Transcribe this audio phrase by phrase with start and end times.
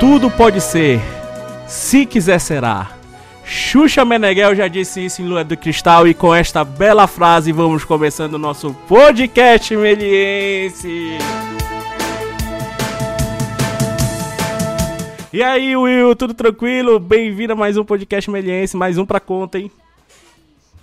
[0.00, 1.00] tudo pode ser.
[1.66, 2.92] Se quiser, será.
[3.44, 7.84] Xuxa Meneghel já disse isso em Lua do Cristal e com esta bela frase vamos
[7.84, 11.18] começando o nosso podcast meliense.
[15.32, 16.98] E aí, Will, tudo tranquilo?
[16.98, 19.70] Bem-vindo a mais um podcast meliense, mais um pra conta, hein?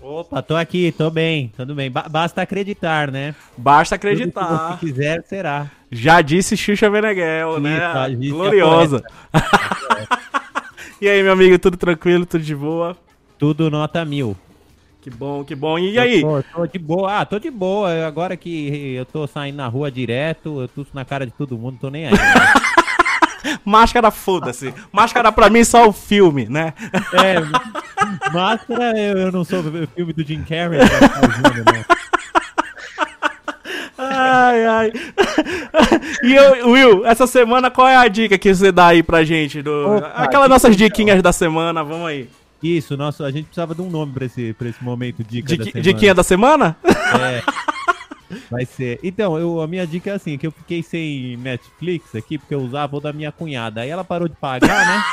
[0.01, 1.89] Opa, tô aqui, tô bem, tudo bem.
[1.89, 3.33] Ba basta acreditar, né?
[3.57, 4.45] Basta acreditar.
[4.45, 5.71] Tudo que você quiser, será.
[5.95, 7.79] Já disse Xuxa Meneghel, né?
[8.29, 9.01] Gloriosa.
[10.99, 12.97] e aí, meu amigo, tudo tranquilo, tudo de boa?
[13.39, 14.35] Tudo nota mil.
[15.01, 15.79] Que bom, que bom.
[15.79, 16.21] E aí?
[16.21, 17.19] Tô, tô, de boa.
[17.19, 18.05] Ah, tô de boa.
[18.05, 21.77] Agora que eu tô saindo na rua direto, eu tô na cara de todo mundo,
[21.79, 22.11] tô nem aí.
[22.11, 22.19] Né?
[23.63, 24.73] Máscara, foda-se.
[24.91, 26.73] Máscara pra mim é só o filme, né?
[27.13, 27.35] É,
[28.33, 30.79] máscara eu não sou o filme do Jim Carrey.
[30.79, 31.85] Tá né?
[34.15, 34.93] Ai, ai.
[36.23, 39.61] E eu, Will, essa semana qual é a dica que você dá aí pra gente?
[39.61, 39.97] Do...
[39.97, 42.29] Opa, Aquelas nossas diquinhas da semana, vamos aí.
[42.63, 45.57] Isso, nosso, a gente precisava de um nome pra esse, pra esse momento dica Diqui,
[45.57, 45.83] da semana.
[45.83, 46.77] Diquinha da semana?
[46.83, 47.43] É.
[48.49, 48.99] Vai ser.
[49.03, 52.61] Então, eu, a minha dica é assim, que eu fiquei sem Netflix aqui, porque eu
[52.61, 53.81] usava o da minha cunhada.
[53.81, 55.03] Aí ela parou de pagar, né?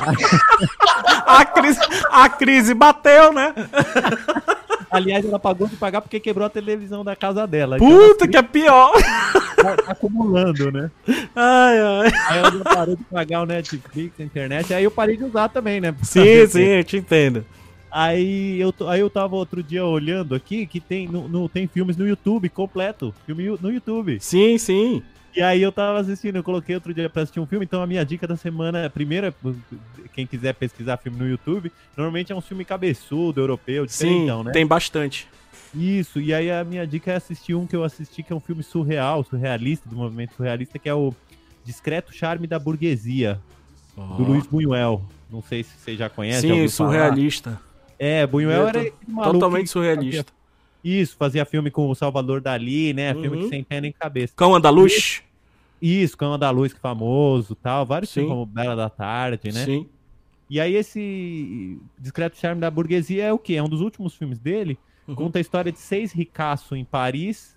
[1.26, 3.54] a, crise, a crise bateu, né?
[4.90, 7.76] Aliás, ela pagou de pagar porque quebrou a televisão da casa dela.
[7.76, 8.92] Então, Puta, que é pior!
[9.56, 10.90] Tá, tá, acumulando, né?
[11.36, 12.12] Ai, ai.
[12.28, 15.80] Aí ela parou de pagar o Netflix, a internet, aí eu parei de usar também,
[15.80, 15.94] né?
[16.02, 17.44] Sim, sim, eu te entendo.
[17.90, 21.96] Aí eu, aí eu tava outro dia olhando aqui que tem, no, no, tem filmes
[21.96, 23.12] no YouTube completo.
[23.26, 24.18] Filme no YouTube.
[24.20, 25.02] Sim, sim.
[25.34, 27.86] E aí eu tava assistindo, eu coloquei outro dia pra assistir um filme, então a
[27.86, 29.32] minha dica da semana, primeira,
[30.12, 34.52] quem quiser pesquisar filme no YouTube, normalmente é um filme cabeçudo, europeu, diferentão, Sim, né?
[34.52, 35.28] tem bastante.
[35.74, 38.40] Isso, e aí a minha dica é assistir um que eu assisti, que é um
[38.40, 41.14] filme surreal, surrealista, do movimento surrealista, que é o
[41.64, 43.40] Discreto Charme da Burguesia,
[43.96, 44.02] oh.
[44.14, 45.00] do Luiz Buñuel.
[45.30, 46.40] Não sei se você já conhece.
[46.40, 47.50] Sim, surrealista.
[47.50, 47.62] Falar.
[47.98, 48.90] É, Buñuel era
[49.22, 50.24] totalmente surrealista.
[50.24, 50.40] Fazia,
[50.82, 53.14] isso, fazia filme com o Salvador Dali, né?
[53.14, 53.22] Uhum.
[53.22, 54.32] Filme sem pé nem cabeça.
[54.34, 55.22] Cão Andaluz?
[55.80, 57.86] Isso, Cão Andaluz, que é famoso tal.
[57.86, 58.20] Vários Sim.
[58.20, 59.64] filmes como Bela da Tarde, né?
[59.64, 59.88] Sim.
[60.48, 63.54] E aí esse Discreto Charme da Burguesia é o quê?
[63.54, 64.78] É um dos últimos filmes dele.
[65.06, 65.14] Uhum.
[65.14, 67.56] Conta a história de seis ricaços em Paris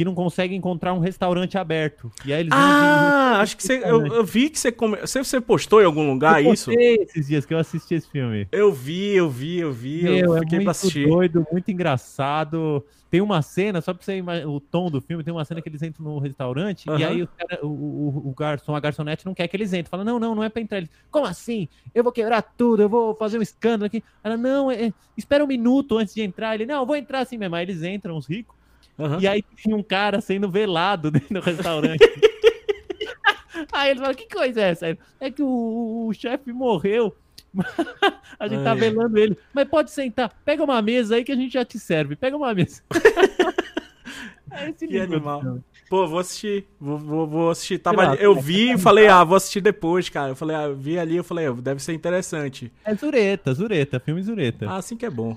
[0.00, 2.10] que não conseguem encontrar um restaurante aberto.
[2.24, 3.82] E aí eles Ah, acho que você.
[3.84, 4.96] Eu, eu, vi que você, come...
[4.96, 5.22] você.
[5.22, 6.70] Você postou em algum lugar eu isso?
[6.72, 8.48] esses dias que eu assisti esse filme.
[8.50, 10.04] Eu vi, eu vi, eu vi.
[10.04, 11.06] Meu, eu é fiquei é muito assistir.
[11.06, 12.82] doido, muito engraçado.
[13.10, 15.68] Tem uma cena, só pra você imaginar o tom do filme, tem uma cena que
[15.68, 16.96] eles entram no restaurante uhum.
[16.96, 19.90] e aí o, cara, o, o, o, garçom, a garçonete não quer que eles entrem.
[19.90, 20.78] Fala, não, não, não é pra entrar.
[20.78, 21.68] Eles, Como assim?
[21.94, 24.02] Eu vou quebrar tudo, eu vou fazer um escândalo aqui.
[24.24, 26.54] Ela, não, é, espera um minuto antes de entrar.
[26.54, 27.54] Ele, não, eu vou entrar assim mesmo.
[27.54, 28.59] Aí eles entram, os ricos.
[28.98, 29.20] Uhum.
[29.20, 32.04] E aí tinha um cara sendo velado dentro do restaurante.
[33.72, 34.98] aí ele falou: que coisa é essa?
[35.18, 37.16] É que o, o chefe morreu.
[38.38, 38.74] a gente tá Ai.
[38.74, 39.36] tá velando ele.
[39.52, 40.32] Mas pode sentar.
[40.44, 42.14] Pega uma mesa aí que a gente já te serve.
[42.14, 42.82] Pega uma mesa.
[44.52, 45.60] é esse que animal.
[45.88, 46.68] Pô, vou assistir.
[46.80, 47.78] Vou, vou, vou assistir.
[47.78, 50.30] Tava, eu vi e falei, ah, vou assistir depois, cara.
[50.30, 52.72] Eu falei, ah, vi ali, eu falei, deve ser interessante.
[52.84, 54.70] É Zureta, Zureta, filme Zureta.
[54.70, 55.36] Ah, assim que é bom.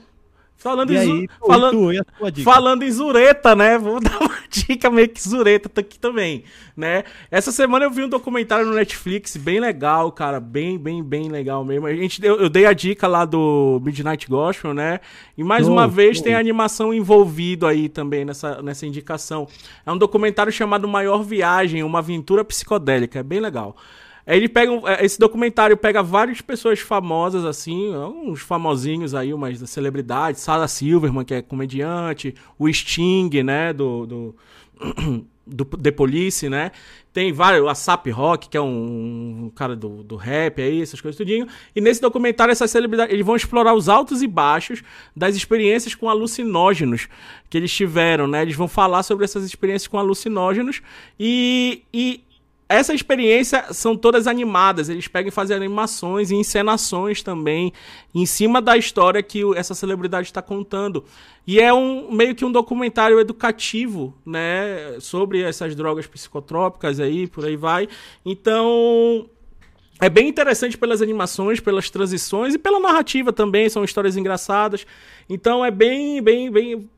[0.63, 1.91] Falando, em, aí, tu, falando,
[2.33, 3.75] tu, falando em Zureta, né?
[3.77, 7.03] Vou dar uma dica meio que Zureta aqui também, né?
[7.29, 11.65] Essa semana eu vi um documentário no Netflix bem legal, cara, bem, bem, bem legal
[11.65, 11.85] mesmo.
[11.85, 15.01] A gente, eu, eu dei a dica lá do Midnight Gospel, né?
[15.37, 19.45] E mais uma vez tem a animação envolvido aí também nessa, nessa indicação.
[19.85, 23.75] É um documentário chamado Maior Viagem, uma aventura psicodélica, é bem legal.
[24.25, 24.71] Ele pega.
[24.85, 30.41] É, esse documentário pega várias pessoas famosas, assim, uns famosinhos aí, umas celebridades.
[30.41, 32.33] Sarah Silverman, que é comediante.
[32.57, 33.73] O Sting, né?
[33.73, 34.05] Do.
[34.05, 34.35] do,
[35.45, 36.71] do The Police, né?
[37.11, 37.67] Tem vários.
[37.67, 41.45] A Sap Rock, que é um, um, cara do, do rap aí, essas coisas tudinho.
[41.75, 43.13] E nesse documentário, essas celebridades.
[43.13, 44.81] Eles vão explorar os altos e baixos
[45.13, 47.09] das experiências com alucinógenos
[47.49, 48.41] que eles tiveram, né?
[48.41, 50.81] Eles vão falar sobre essas experiências com alucinógenos.
[51.19, 51.83] E.
[51.93, 52.23] e
[52.73, 57.71] essa experiência são todas animadas, eles pegam e fazem animações e encenações também
[58.13, 61.03] em cima da história que essa celebridade está contando.
[61.45, 67.45] E é um meio que um documentário educativo, né, sobre essas drogas psicotrópicas aí, por
[67.45, 67.87] aí vai.
[68.25, 69.29] Então,
[69.99, 74.85] é bem interessante pelas animações, pelas transições e pela narrativa também, são histórias engraçadas.
[75.29, 76.89] Então é bem, bem, bem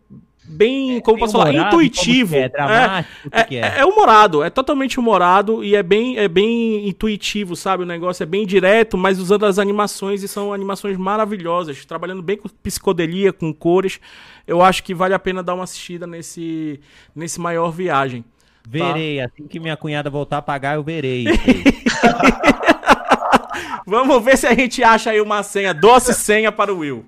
[0.47, 2.35] bem, é, como posso falar, intuitivo.
[2.35, 6.87] é, dramático, é, é, é, é, humorado, é totalmente humorado e é bem, é bem
[6.87, 7.83] intuitivo, sabe?
[7.83, 12.37] O negócio é bem direto, mas usando as animações e são animações maravilhosas, trabalhando bem
[12.37, 13.99] com psicodelia, com cores.
[14.47, 16.79] Eu acho que vale a pena dar uma assistida nesse,
[17.15, 18.23] nesse maior viagem.
[18.67, 19.25] Verei, tá?
[19.25, 21.25] assim que minha cunhada voltar a pagar, eu verei.
[23.85, 27.05] Vamos ver se a gente acha aí uma senha, doce senha para o Will.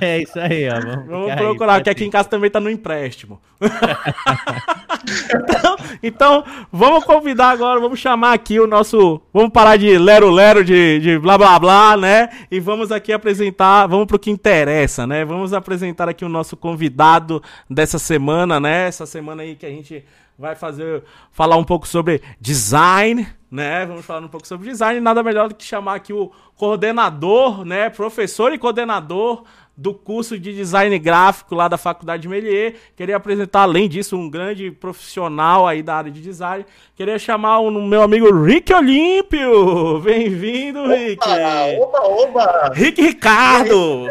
[0.00, 0.80] É isso aí, ó.
[0.80, 3.40] Vamos, Vamos procurar, aí, porque aqui em casa também tá no empréstimo.
[5.34, 9.20] então, então, vamos convidar agora, vamos chamar aqui o nosso.
[9.32, 12.28] Vamos parar de lero-lero, de, de blá blá blá, né?
[12.50, 15.24] E vamos aqui apresentar, vamos pro que interessa, né?
[15.24, 18.88] Vamos apresentar aqui o nosso convidado dessa semana, né?
[18.88, 20.04] Essa semana aí que a gente
[20.38, 23.86] vai fazer falar um pouco sobre design, né?
[23.86, 27.90] Vamos falar um pouco sobre design, nada melhor do que chamar aqui o coordenador, né,
[27.90, 29.44] professor e coordenador
[29.76, 32.74] do curso de design gráfico lá da Faculdade de Melier.
[32.96, 36.64] Queria apresentar, além disso, um grande profissional aí da área de design.
[36.94, 40.00] Queria chamar o meu amigo Rick Olímpio.
[40.00, 41.22] Bem-vindo, Rick.
[41.78, 42.72] Opa, opa!
[42.74, 44.08] Rick Ricardo!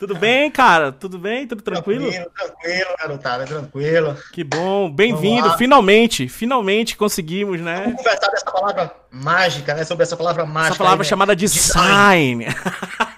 [0.00, 0.90] Tudo bem, cara?
[0.92, 1.46] Tudo bem?
[1.46, 2.10] Tudo tranquilo?
[2.10, 4.16] Tranquilo, tranquilo, garotada, tranquilo.
[4.32, 7.82] Que bom, bem-vindo, finalmente, finalmente conseguimos, né?
[7.84, 9.84] Vamos conversar dessa palavra mágica, né?
[9.84, 10.72] Sobre essa palavra mágica.
[10.72, 11.10] Essa palavra aí, né?
[11.10, 12.46] chamada design.
[12.46, 12.56] design.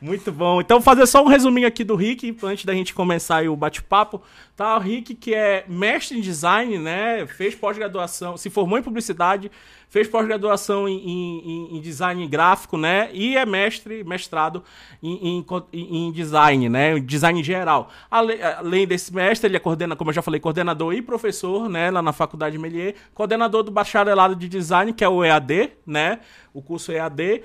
[0.00, 0.60] Muito bom.
[0.60, 4.22] Então, fazer só um resuminho aqui do Rick, antes da gente começar o bate-papo.
[4.56, 7.26] Tá, o Rick, que é mestre em design, né?
[7.26, 9.50] Fez pós-graduação, se formou em publicidade,
[9.88, 13.10] fez pós-graduação em, em, em, design gráfico, né?
[13.12, 14.62] E é mestre, mestrado
[15.02, 16.98] em, em, design, né?
[17.00, 17.90] Design geral.
[18.10, 21.90] Além, além, desse mestre, ele é coordena, como eu já falei, coordenador e professor, né?
[21.90, 26.20] Lá na Faculdade Melier, coordenador do bacharelado de design, que é o EAD, né?
[26.52, 27.42] O curso EAD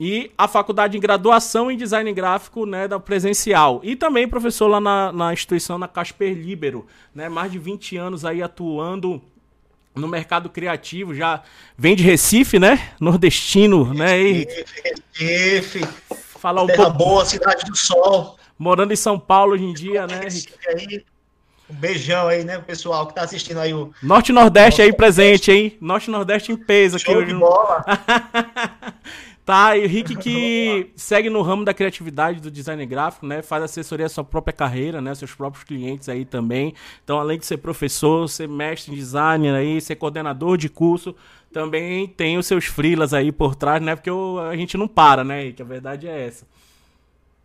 [0.00, 3.82] e a faculdade em graduação em design gráfico né, da presencial.
[3.84, 8.24] E também professor lá na, na instituição na Casper Libero, né, mais de 20 anos
[8.24, 9.20] aí atuando
[9.94, 11.42] no mercado criativo, já
[11.76, 12.92] vem de Recife, né?
[12.98, 14.22] Nordestino, Recife, né?
[14.22, 14.48] E...
[15.12, 15.86] Recife.
[16.38, 16.98] Falar um Terra pouco.
[16.98, 18.38] boa, cidade do sol.
[18.58, 20.20] Morando em São Paulo hoje em dia, né,
[20.68, 21.04] Aí,
[21.68, 23.92] um beijão aí, né, pessoal que tá assistindo aí o.
[24.02, 25.76] Norte Nordeste aí presente, hein?
[25.80, 27.26] Norte Nordeste em peso aqui hoje.
[27.26, 27.84] De bola.
[29.44, 33.42] Tá, e o Rick que segue no ramo da criatividade do design gráfico, né?
[33.42, 35.14] Faz assessoria à sua própria carreira, né?
[35.14, 36.74] Seus próprios clientes aí também.
[37.02, 41.14] Então, além de ser professor, ser mestre em design aí, ser coordenador de curso,
[41.52, 43.96] também tem os seus frilas aí por trás, né?
[43.96, 45.60] Porque eu, a gente não para, né, Rick?
[45.60, 46.46] A verdade é essa.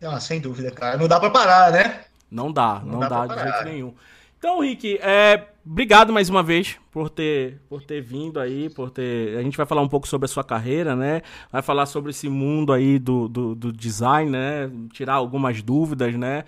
[0.02, 0.96] Ah, sem dúvida, cara.
[0.96, 2.02] Não dá pra parar, né?
[2.30, 3.94] Não dá, não, não dá, dá de jeito nenhum.
[4.38, 9.36] Então, Rick, é, obrigado mais uma vez por ter, por ter vindo aí, por ter.
[9.36, 11.20] A gente vai falar um pouco sobre a sua carreira, né?
[11.52, 14.70] Vai falar sobre esse mundo aí do, do, do design, né?
[14.94, 16.44] Tirar algumas dúvidas, né?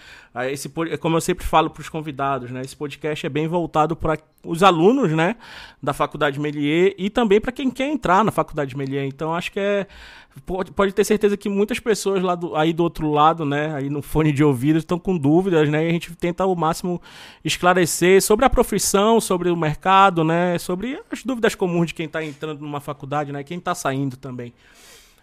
[0.51, 2.63] Esse, como eu sempre falo para os convidados, né?
[2.63, 5.37] Esse podcast é bem voltado para os alunos, né?
[5.83, 9.05] Da Faculdade Melier e também para quem quer entrar na Faculdade Melier.
[9.05, 9.87] Então, acho que é
[10.41, 13.91] pode, pode ter certeza que muitas pessoas lá do, aí do outro lado, né, aí
[13.91, 17.01] no fone de ouvido, estão com dúvidas, né, e a gente tenta ao máximo
[17.45, 22.23] esclarecer sobre a profissão, sobre o mercado, né, sobre as dúvidas comuns de quem está
[22.23, 24.53] entrando numa faculdade, né, quem está saindo também.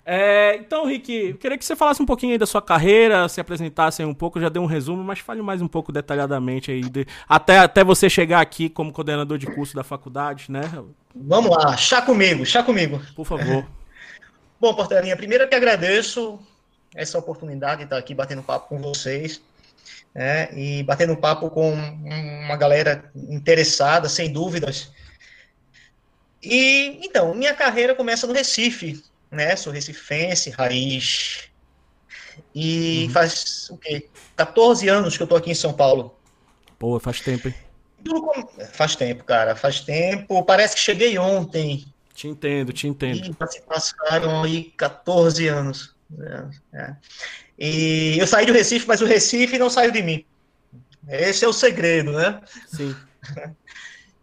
[0.08, 3.42] É, então, Rick, eu queria que você falasse um pouquinho aí da sua carreira, se
[3.42, 7.08] apresentasse um pouco, já deu um resumo, mas fale mais um pouco detalhadamente aí, de,
[7.28, 10.62] até, até você chegar aqui como coordenador de curso da faculdade, né?
[11.16, 13.02] Vamos lá, chá comigo, chá comigo.
[13.16, 13.66] Por favor.
[14.62, 16.40] Bom, Portelinha, primeiro que agradeço
[16.94, 19.42] essa oportunidade de estar aqui batendo papo com vocês.
[20.14, 24.90] Né, e batendo papo com uma galera interessada, sem dúvidas.
[26.46, 29.56] E então, minha carreira começa no Recife, né?
[29.56, 31.50] Sou recifense, raiz.
[32.54, 33.10] E uhum.
[33.12, 34.08] faz o quê?
[34.36, 36.16] 14 anos que eu tô aqui em São Paulo.
[36.78, 37.56] Pô, faz tempo, hein?
[38.74, 40.44] Faz tempo, cara, faz tempo.
[40.44, 41.86] Parece que cheguei ontem.
[42.14, 43.26] Te entendo, te entendo.
[43.26, 45.96] E passaram aí 14 anos.
[46.74, 46.96] É, é.
[47.58, 50.24] E eu saí do Recife, mas o Recife não saiu de mim.
[51.08, 52.42] Esse é o segredo, né?
[52.68, 52.96] Sim.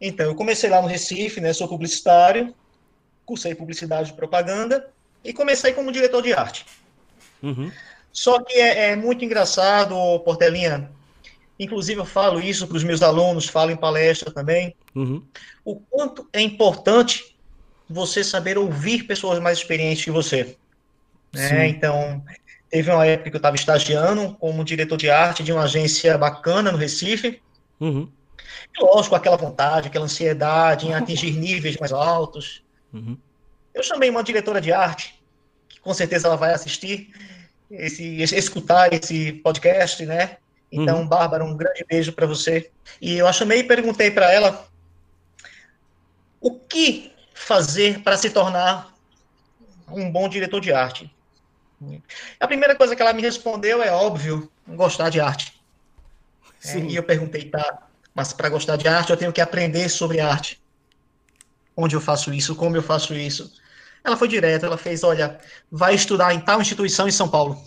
[0.04, 1.52] Então, eu comecei lá no Recife, né?
[1.52, 2.52] Sou publicitário,
[3.24, 4.90] cursei publicidade e propaganda
[5.24, 6.66] e comecei como diretor de arte.
[7.40, 7.70] Uhum.
[8.12, 9.94] Só que é, é, muito engraçado,
[10.24, 10.90] Portelinha.
[11.56, 14.74] Inclusive, eu falo isso para os meus alunos, falo em palestra também.
[14.92, 15.22] Uhum.
[15.64, 17.36] O quanto é importante
[17.88, 20.56] você saber ouvir pessoas mais experientes que você.
[21.32, 21.68] Né?
[21.68, 22.24] Então,
[22.68, 26.72] teve uma época que eu estava estagiando como diretor de arte de uma agência bacana
[26.72, 27.40] no Recife.
[27.78, 28.10] Uhum.
[28.76, 32.62] E, lógico, aquela vontade, aquela ansiedade em atingir níveis mais altos.
[32.92, 33.16] Uhum.
[33.74, 35.20] Eu chamei uma diretora de arte,
[35.68, 37.10] que com certeza ela vai assistir,
[37.70, 40.36] esse, escutar esse podcast, né?
[40.70, 41.08] Então, uhum.
[41.08, 42.70] Bárbara, um grande beijo para você.
[43.00, 44.66] E eu a chamei e perguntei para ela
[46.40, 48.92] o que fazer para se tornar
[49.88, 51.14] um bom diretor de arte?
[52.38, 55.60] A primeira coisa que ela me respondeu é óbvio, gostar de arte.
[56.64, 60.20] É, e eu perguntei, tá, mas para gostar de arte eu tenho que aprender sobre
[60.20, 60.60] arte.
[61.76, 63.52] Onde eu faço isso, como eu faço isso.
[64.04, 65.38] Ela foi direto, ela fez, olha,
[65.70, 67.62] vai estudar em tal instituição em São Paulo.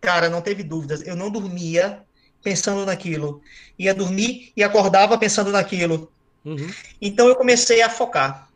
[0.00, 1.02] Cara, não teve dúvidas.
[1.06, 2.02] Eu não dormia
[2.42, 3.42] pensando naquilo.
[3.78, 6.10] Ia dormir e acordava pensando naquilo.
[6.44, 6.72] Uhum.
[7.00, 8.48] Então eu comecei a focar.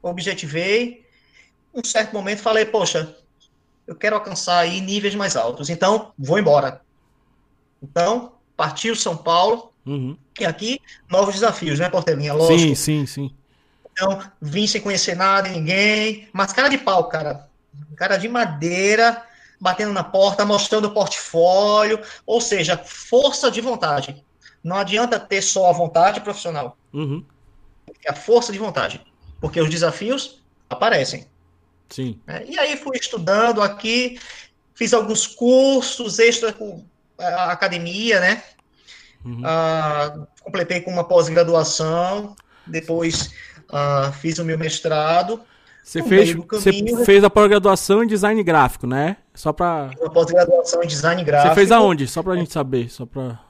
[0.00, 1.06] Objetivei.
[1.74, 3.16] Um certo momento falei, poxa,
[3.86, 5.68] eu quero alcançar aí níveis mais altos.
[5.68, 6.80] Então, vou embora.
[7.82, 9.71] Então, partiu São Paulo.
[9.84, 10.16] Uhum.
[10.38, 12.32] E aqui, novos desafios, né, Portelinha?
[12.32, 12.58] Lógico.
[12.58, 13.34] Sim, sim, sim.
[13.92, 16.28] Então, vim sem conhecer nada, ninguém.
[16.32, 17.48] Mas cara de pau, cara.
[17.96, 19.22] Cara de madeira,
[19.60, 22.00] batendo na porta, mostrando o portfólio.
[22.24, 24.24] Ou seja, força de vontade.
[24.62, 26.76] Não adianta ter só a vontade profissional.
[26.92, 27.24] Uhum.
[28.04, 29.04] É a força de vontade.
[29.40, 31.26] Porque os desafios aparecem.
[31.90, 32.18] Sim.
[32.26, 34.18] É, e aí fui estudando aqui,
[34.74, 36.84] fiz alguns cursos extra com
[37.18, 38.42] a academia, né?
[39.24, 39.42] Uhum.
[39.44, 42.34] Ah, completei com uma pós-graduação,
[42.66, 43.32] depois
[43.70, 45.40] uh, fiz o meu mestrado.
[45.82, 46.46] Você fez, caminho,
[46.96, 49.16] você fez a pós-graduação em design gráfico, né?
[49.34, 51.48] Só para Uma pós-graduação em design gráfico.
[51.48, 52.06] Você fez aonde?
[52.06, 53.40] Só para a gente saber, só para.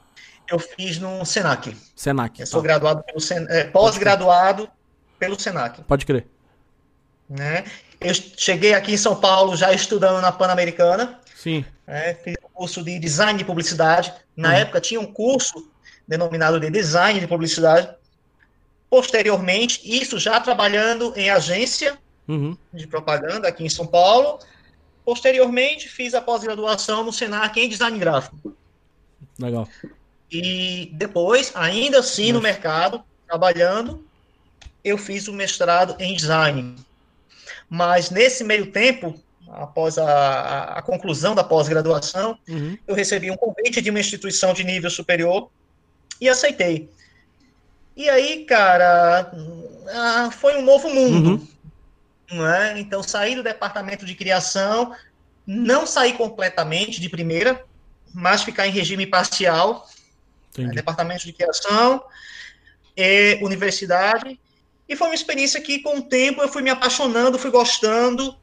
[0.50, 1.76] Eu fiz no Senac.
[1.94, 2.40] Senac.
[2.40, 2.50] Eu tá.
[2.50, 3.46] sou graduado pelo Sen...
[3.48, 4.68] é, pós-graduado
[5.18, 5.82] pelo Senac.
[5.82, 6.26] Pode crer.
[7.28, 7.64] Né?
[8.00, 11.20] Eu cheguei aqui em São Paulo já estudando na Pan-Americana.
[11.42, 11.64] Sim.
[11.88, 14.14] É, fiz um curso de design de publicidade.
[14.36, 14.52] Na hum.
[14.52, 15.68] época tinha um curso
[16.06, 17.88] denominado de design de publicidade.
[18.88, 22.56] Posteriormente, isso já trabalhando em agência uhum.
[22.72, 24.38] de propaganda aqui em São Paulo.
[25.04, 28.56] Posteriormente, fiz a pós-graduação no Senac em design gráfico.
[29.36, 29.68] Legal.
[30.30, 34.06] E depois, ainda assim no mercado, trabalhando,
[34.84, 36.76] eu fiz o mestrado em design.
[37.68, 39.20] Mas nesse meio tempo,
[39.52, 42.76] após a, a conclusão da pós-graduação, uhum.
[42.86, 45.50] eu recebi um convite de uma instituição de nível superior
[46.20, 46.88] e aceitei.
[47.94, 49.30] E aí, cara,
[49.88, 51.46] ah, foi um novo mundo.
[52.30, 52.46] Uhum.
[52.46, 52.80] é?
[52.80, 54.94] Então, saí do departamento de criação,
[55.46, 57.62] não saí completamente de primeira,
[58.14, 59.86] mas ficar em regime parcial.
[60.56, 60.68] Né?
[60.68, 62.02] Departamento de criação,
[62.96, 64.38] e universidade.
[64.88, 68.36] E foi uma experiência que, com o tempo, eu fui me apaixonando, fui gostando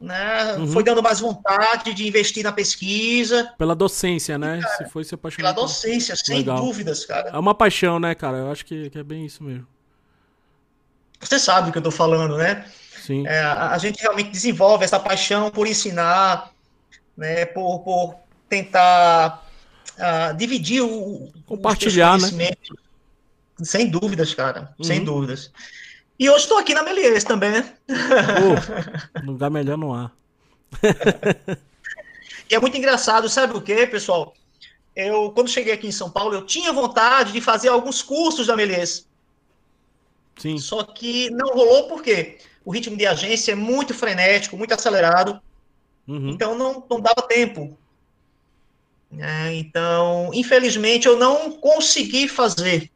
[0.00, 0.54] né?
[0.56, 0.66] Uhum.
[0.68, 3.52] Foi dando mais vontade de investir na pesquisa.
[3.58, 4.60] Pela docência, né?
[4.60, 5.52] Cara, se foi se apaixonar.
[5.52, 6.56] Pela docência, sem Legal.
[6.56, 7.30] dúvidas, cara.
[7.30, 8.38] É uma paixão, né, cara?
[8.38, 9.66] Eu acho que, que é bem isso mesmo.
[11.20, 12.64] Você sabe o que eu tô falando, né?
[13.02, 13.26] Sim.
[13.26, 16.50] É, a, a, gente realmente desenvolve essa paixão por ensinar,
[17.14, 17.44] né?
[17.44, 18.16] Por, por
[18.48, 19.46] tentar
[19.98, 21.30] uh, dividir o.
[21.44, 22.52] Compartilhar, né?
[23.62, 24.74] Sem dúvidas, cara.
[24.78, 24.84] Uhum.
[24.84, 25.52] Sem dúvidas.
[26.20, 27.74] E hoje estou aqui na Melies também, né?
[27.88, 30.10] Uh, lugar melhor não há.
[32.50, 34.34] e é muito engraçado, sabe o que, pessoal?
[34.94, 38.54] Eu, quando cheguei aqui em São Paulo, eu tinha vontade de fazer alguns cursos da
[38.54, 39.08] Melies.
[40.36, 40.58] Sim.
[40.58, 42.36] Só que não rolou porque
[42.66, 45.40] o ritmo de agência é muito frenético, muito acelerado.
[46.06, 46.28] Uhum.
[46.28, 47.78] Então não, não dava tempo.
[49.18, 52.90] É, então, infelizmente, eu não consegui fazer.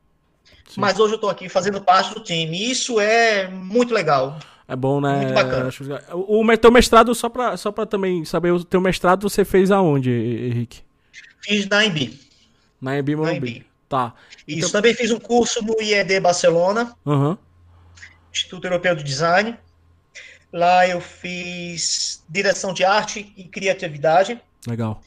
[0.74, 0.80] Sim.
[0.80, 2.58] Mas hoje eu estou aqui fazendo parte do time.
[2.58, 4.36] E isso é muito legal.
[4.66, 5.18] É bom, né?
[5.18, 5.70] Muito bacana.
[6.12, 10.10] O, o teu mestrado, só para só também saber, o teu mestrado você fez aonde,
[10.10, 10.82] Henrique?
[11.42, 12.18] Fiz na IB.
[12.80, 13.64] Na IB Morumbi.
[13.88, 14.14] Tá.
[14.48, 14.70] Isso, então...
[14.70, 17.36] também fiz um curso no IED Barcelona, uhum.
[18.32, 19.56] Instituto Europeu de Design.
[20.52, 24.40] Lá eu fiz direção de arte e criatividade.
[24.66, 25.00] Legal.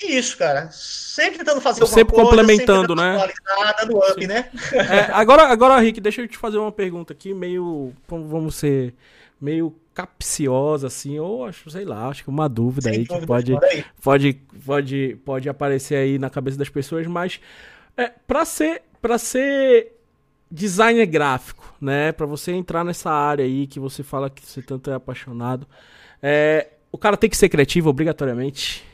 [0.00, 0.70] Isso, cara.
[0.70, 3.32] Sempre tentando fazer alguma sempre coisa, complementando, sempre né?
[3.80, 4.26] Dando up, Sim.
[4.26, 4.50] né?
[4.72, 7.92] É, agora, agora, Rick, deixa eu te fazer uma pergunta aqui, meio.
[8.08, 8.94] Vamos ser.
[9.40, 13.26] meio capciosa, assim, ou acho, sei lá, acho que uma dúvida Sem aí dúvida, que
[13.26, 13.52] pode,
[14.00, 14.32] pode,
[14.64, 17.40] pode, pode aparecer aí na cabeça das pessoas, mas
[17.96, 19.98] é, para ser, para ser
[20.48, 24.88] designer gráfico, né, para você entrar nessa área aí que você fala que você tanto
[24.88, 25.66] é apaixonado,
[26.22, 28.84] é, o cara tem que ser criativo obrigatoriamente.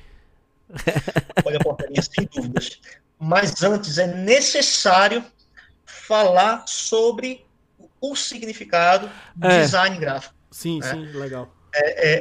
[1.44, 2.80] Olha a portaria, sem dúvidas.
[3.18, 5.24] Mas antes é necessário
[5.86, 7.44] falar sobre
[8.00, 9.62] o significado do é.
[9.62, 10.34] design gráfico.
[10.50, 10.90] Sim, né?
[10.90, 11.52] sim, legal.
[11.74, 12.20] É, é,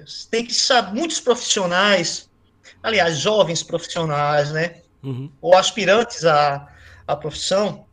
[0.00, 2.28] é, tem que saber, muitos profissionais,
[2.82, 4.82] aliás, jovens profissionais, né?
[5.02, 5.30] Uhum.
[5.40, 6.68] Ou aspirantes à,
[7.06, 7.86] à profissão,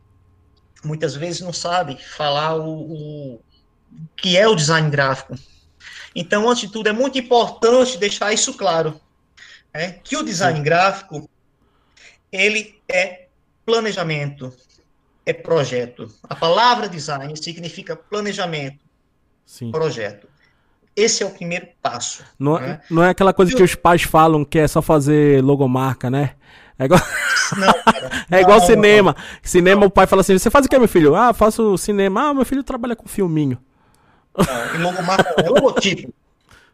[0.82, 3.40] muitas vezes não sabem falar o, o
[4.16, 5.36] que é o design gráfico.
[6.14, 9.00] Então, antes de tudo, é muito importante deixar isso claro
[9.76, 11.28] é, que o design gráfico
[12.32, 13.26] ele é
[13.64, 14.52] planejamento,
[15.24, 16.10] é projeto.
[16.24, 18.78] A palavra design significa planejamento,
[19.44, 19.70] Sim.
[19.70, 20.28] projeto.
[20.94, 22.24] Esse é o primeiro passo.
[22.38, 22.80] Não, né?
[22.90, 26.34] não é aquela coisa que os pais falam que é só fazer logomarca, né?
[26.78, 27.00] É igual,
[27.58, 27.74] não,
[28.38, 29.14] é igual não, cinema.
[29.16, 29.38] Não.
[29.42, 31.14] Cinema, o pai fala assim: Você faz o que, meu filho?
[31.14, 32.30] Ah, faço cinema.
[32.30, 33.58] Ah, meu filho trabalha com filminho.
[34.36, 36.12] Não, e logomarca é logotipo.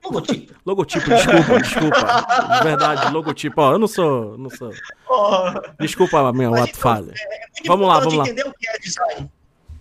[0.04, 0.54] Logotipo.
[0.66, 2.56] Logotipo, desculpa, desculpa.
[2.58, 3.60] De verdade, logotipo.
[3.60, 4.36] Ó, eu não sou.
[4.36, 4.72] Não sou.
[5.08, 7.12] Oh, desculpa a minha ato então, falha.
[7.16, 8.24] É, é vamos lá, vamos lá.
[8.24, 9.30] entender o que é design.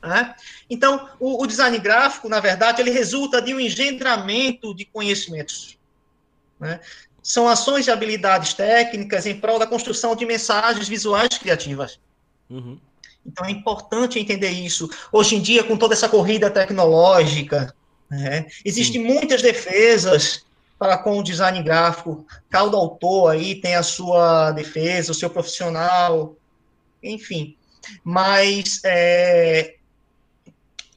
[0.01, 0.35] Né?
[0.69, 5.77] Então, o, o, design gráfico, na verdade, ele resulta de um engendramento de conhecimentos.
[6.59, 6.79] Né?
[7.21, 11.99] São ações de habilidades técnicas em prol da construção de mensagens visuais criativas.
[12.49, 12.79] Uhum.
[13.23, 14.89] Então, é importante entender isso.
[15.11, 17.73] Hoje em dia, com toda essa corrida tecnológica,
[18.11, 20.45] né, existem muitas defesas
[20.77, 22.25] para com o design gráfico.
[22.49, 26.35] Cada autor aí tem a sua defesa, o seu profissional,
[27.01, 27.55] enfim.
[28.03, 29.75] Mas é,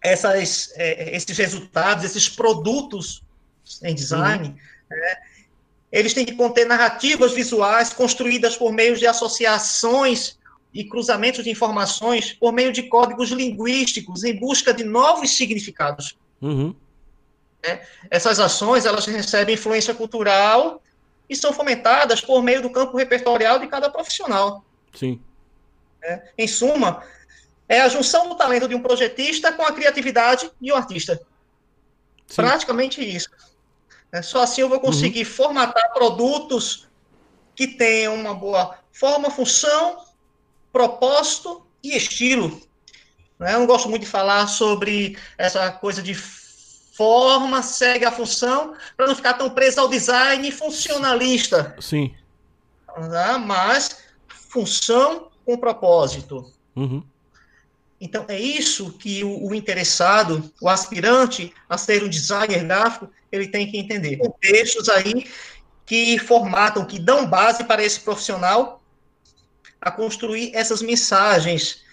[0.02, 3.22] essas, é, esses resultados, esses produtos
[3.82, 4.54] em design, uhum.
[4.90, 5.16] né,
[5.92, 10.36] eles têm que conter narrativas visuais construídas por meio de associações
[10.72, 16.16] e cruzamentos de informações por meio de códigos linguísticos em busca de novos significados.
[16.42, 16.74] Uhum.
[17.64, 20.82] É, essas ações elas recebem influência cultural
[21.28, 24.62] e são fomentadas por meio do campo repertorial de cada profissional.
[24.94, 25.20] Sim.
[26.02, 27.02] É, em suma,
[27.66, 31.16] é a junção do talento de um projetista com a criatividade de um artista.
[32.26, 32.42] Sim.
[32.42, 33.30] Praticamente isso.
[34.12, 35.32] É, só assim eu vou conseguir uhum.
[35.32, 36.86] formatar produtos
[37.56, 40.04] que tenham uma boa forma, função,
[40.70, 42.60] propósito e estilo.
[43.38, 43.54] Né?
[43.54, 46.14] Eu não gosto muito de falar sobre essa coisa de
[46.96, 51.76] forma segue a função, para não ficar tão preso ao design funcionalista.
[51.80, 52.14] Sim.
[52.86, 53.38] Tá?
[53.38, 53.98] Mas
[54.28, 56.52] função com propósito.
[56.74, 57.02] Uhum.
[58.00, 63.48] Então, é isso que o, o, interessado, o aspirante a ser um designer gráfico, ele
[63.48, 64.16] tem que entender.
[64.18, 65.26] Contextos aí
[65.86, 68.82] que formatam, que dão base para esse profissional
[69.80, 71.83] a construir essas mensagens,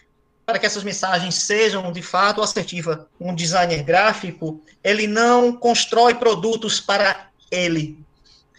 [0.46, 3.00] para que essas mensagens sejam de fato assertivas.
[3.20, 7.98] Um designer gráfico, ele não constrói produtos para ele.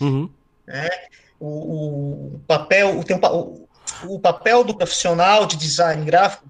[0.00, 0.30] Uhum.
[0.66, 1.46] É, o,
[2.35, 3.04] o, papel, o,
[3.37, 3.68] o,
[4.14, 6.44] o papel do profissional de design gráfico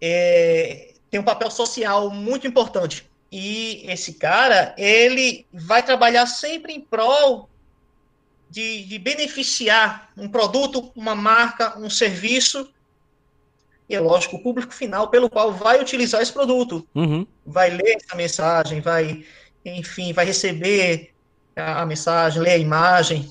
[0.00, 3.08] é, tem um papel social muito importante.
[3.30, 7.48] E esse cara, ele vai trabalhar sempre em prol
[8.48, 12.70] de, de beneficiar um produto, uma marca, um serviço,
[13.88, 16.86] e é lógico, o público final pelo qual vai utilizar esse produto.
[16.94, 17.26] Uhum.
[17.44, 19.24] Vai ler essa mensagem, vai,
[19.64, 21.10] enfim, vai receber
[21.54, 23.30] a, a mensagem, ler a imagem.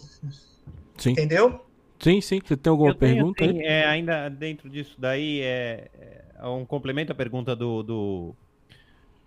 [0.97, 1.11] Sim.
[1.11, 1.65] Entendeu?
[1.99, 2.39] Sim, sim.
[2.43, 3.45] Você tem alguma tenho, pergunta?
[3.45, 5.89] Tenho, é, ainda dentro disso daí, é,
[6.39, 8.35] é um complemento à pergunta do, do,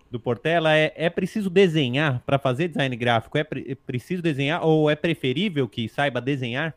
[0.09, 3.37] do Portela, é, é preciso desenhar para fazer design gráfico?
[3.37, 6.73] É, pre, é preciso desenhar ou é preferível que saiba desenhar?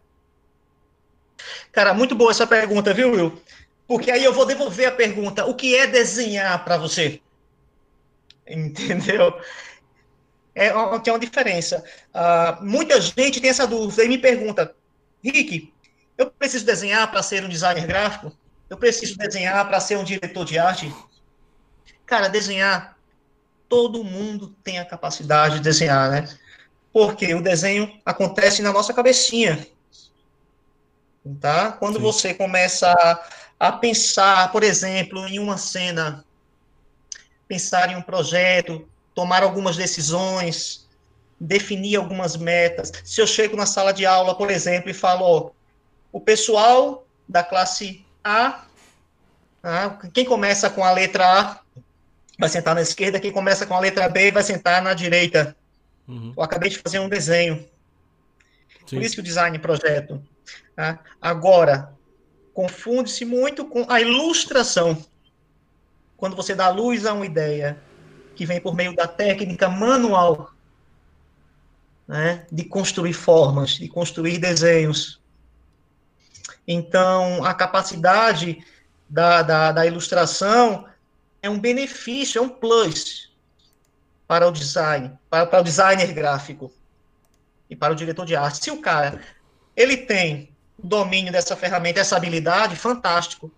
[1.72, 3.32] Cara, muito boa essa pergunta, viu, Will?
[3.92, 7.20] Porque aí eu vou devolver a pergunta: o que é desenhar para você?
[8.48, 9.38] Entendeu?
[10.54, 11.84] É, tem uma diferença.
[12.08, 14.74] Uh, muita gente tem essa dúvida e me pergunta,
[15.22, 15.74] Rick,
[16.16, 18.34] eu preciso desenhar para ser um designer gráfico?
[18.70, 20.90] Eu preciso desenhar para ser um diretor de arte?
[22.06, 22.96] Cara, desenhar,
[23.68, 26.34] todo mundo tem a capacidade de desenhar, né?
[26.90, 29.66] Porque o desenho acontece na nossa cabecinha.
[31.40, 31.72] Tá?
[31.72, 32.02] Quando Sim.
[32.02, 36.24] você começa a, a pensar, por exemplo, em uma cena,
[37.46, 40.88] pensar em um projeto, tomar algumas decisões,
[41.38, 42.90] definir algumas metas.
[43.04, 45.50] Se eu chego na sala de aula, por exemplo, e falo, ó,
[46.10, 48.64] o pessoal da classe a.
[49.62, 49.90] Tá?
[50.12, 51.60] Quem começa com a letra A
[52.40, 55.56] vai sentar na esquerda, quem começa com a letra B vai sentar na direita.
[56.08, 56.32] Uhum.
[56.36, 57.64] Eu acabei de fazer um desenho.
[58.86, 58.96] Sim.
[58.96, 60.20] Por isso que o design projeto.
[60.74, 60.98] Tá?
[61.20, 61.92] Agora,
[62.52, 65.04] confunde-se muito com a ilustração.
[66.16, 67.78] Quando você dá luz a uma ideia
[68.34, 70.52] que vem por meio da técnica manual
[72.06, 75.20] né, de construir formas, de construir desenhos.
[76.66, 78.64] Então, a capacidade
[79.08, 80.86] da, da, da ilustração
[81.40, 83.32] é um benefício, é um plus
[84.26, 86.72] para o design, para, para o designer gráfico
[87.68, 88.62] e para o diretor de arte.
[88.62, 89.20] Se o cara
[89.76, 93.52] ele tem domínio dessa ferramenta, essa habilidade, fantástico.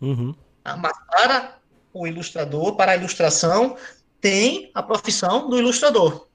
[0.00, 0.34] Uhum.
[0.64, 1.58] Ah, mas para
[1.92, 3.76] o ilustrador, para a ilustração,
[4.20, 6.28] tem a profissão do ilustrador.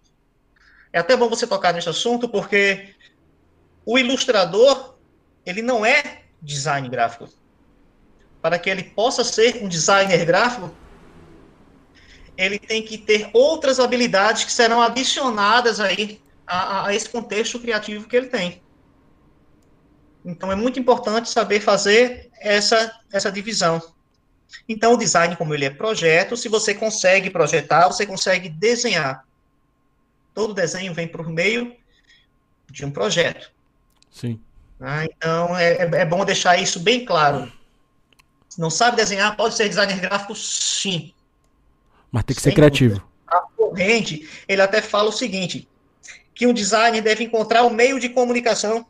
[0.92, 2.94] É até bom você tocar nesse assunto, porque
[3.86, 4.96] o ilustrador
[5.46, 7.30] ele não é design gráfico.
[8.42, 10.74] Para que ele possa ser um designer gráfico,
[12.38, 18.08] ele tem que ter outras habilidades que serão adicionadas aí a, a esse contexto criativo
[18.08, 18.62] que ele tem.
[20.28, 23.82] Então é muito importante saber fazer essa, essa divisão.
[24.68, 29.26] Então, o design, como ele é projeto, se você consegue projetar, você consegue desenhar.
[30.34, 31.74] Todo desenho vem por meio
[32.70, 33.50] de um projeto.
[34.12, 34.40] Sim.
[34.82, 37.52] Ah, então, é, é, é bom deixar isso bem claro.
[38.50, 41.14] Se não sabe desenhar, pode ser designer gráfico, sim.
[42.12, 42.96] Mas tem que Sem ser criativo.
[42.96, 43.08] Dúvida.
[43.28, 45.68] A corrente, ele até fala o seguinte,
[46.36, 48.86] que um designer deve encontrar o um meio de comunicação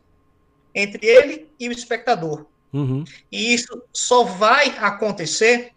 [0.74, 2.46] entre ele e o espectador.
[2.72, 3.04] Uhum.
[3.32, 5.72] E isso só vai acontecer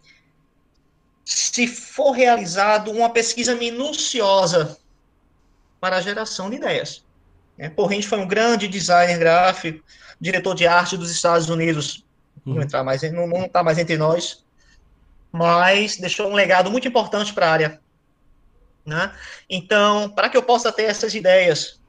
[1.24, 4.76] se for realizado uma pesquisa minuciosa
[5.80, 7.04] para a geração de ideias.
[7.58, 9.84] É, Porrente foi um grande designer gráfico,
[10.20, 12.04] diretor de arte dos Estados Unidos.
[12.44, 12.54] Uhum.
[12.54, 14.44] Não entrar mais, não está mais entre nós,
[15.30, 17.80] mas deixou um legado muito importante para a área.
[18.84, 19.14] Né?
[19.48, 21.80] Então, para que eu possa ter essas ideias,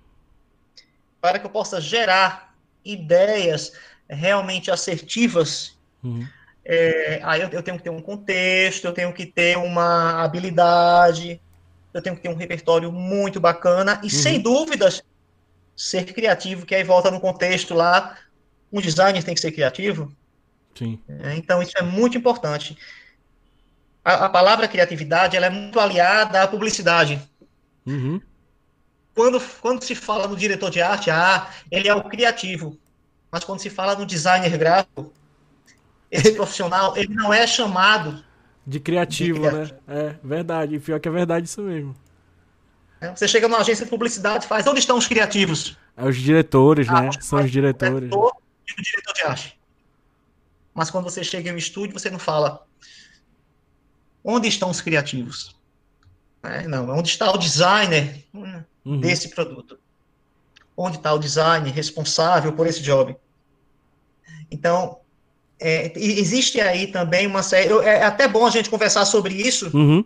[1.20, 2.53] para que eu possa gerar
[2.84, 3.74] ideias
[4.10, 6.28] realmente assertivas, uhum.
[6.64, 11.42] é, aí eu, eu, tenho que ter um contexto, eu tenho que ter uma habilidade,
[11.94, 14.10] eu tenho que ter um repertório muito bacana e, uhum.
[14.10, 15.04] sem dúvidas,
[15.76, 18.18] ser criativo, que aí volta no contexto lá,
[18.72, 20.12] um designer tem que ser criativo.
[20.76, 21.00] Sim.
[21.08, 22.78] É, então, isso é muito importante.
[24.04, 27.22] A, a, palavra criatividade ela é muito aliada à publicidade.
[27.86, 28.20] Uhum.
[29.16, 32.78] Quando, quando se fala no diretor de arte, ah, ele é o criativo.
[33.32, 35.12] Mas quando se fala no designer gráfico,
[36.10, 38.24] esse profissional, ele não é chamado
[38.66, 39.74] de criativo, de criativo.
[39.74, 39.80] né?
[39.88, 40.80] É verdade.
[40.80, 41.96] Pior que é verdade isso mesmo.
[43.02, 45.78] É, você chega numa agência de publicidade e faz, onde estão os criativos?
[45.98, 47.10] É os diretores, ah, né?
[47.20, 48.10] São os diretores.
[48.12, 48.32] O
[48.68, 49.60] e o diretor de arte.
[50.74, 52.66] Mas quando você chega em um estúdio, você não fala,
[54.24, 55.56] onde estão os criativos?
[56.42, 58.26] É, não, onde está o designer
[58.86, 59.00] uhum.
[59.00, 59.78] desse produto?
[60.76, 63.16] Onde está o designer responsável por esse job?
[64.50, 64.98] Então,
[65.60, 67.72] é, existe aí também uma série.
[67.84, 70.04] É até bom a gente conversar sobre isso, uhum.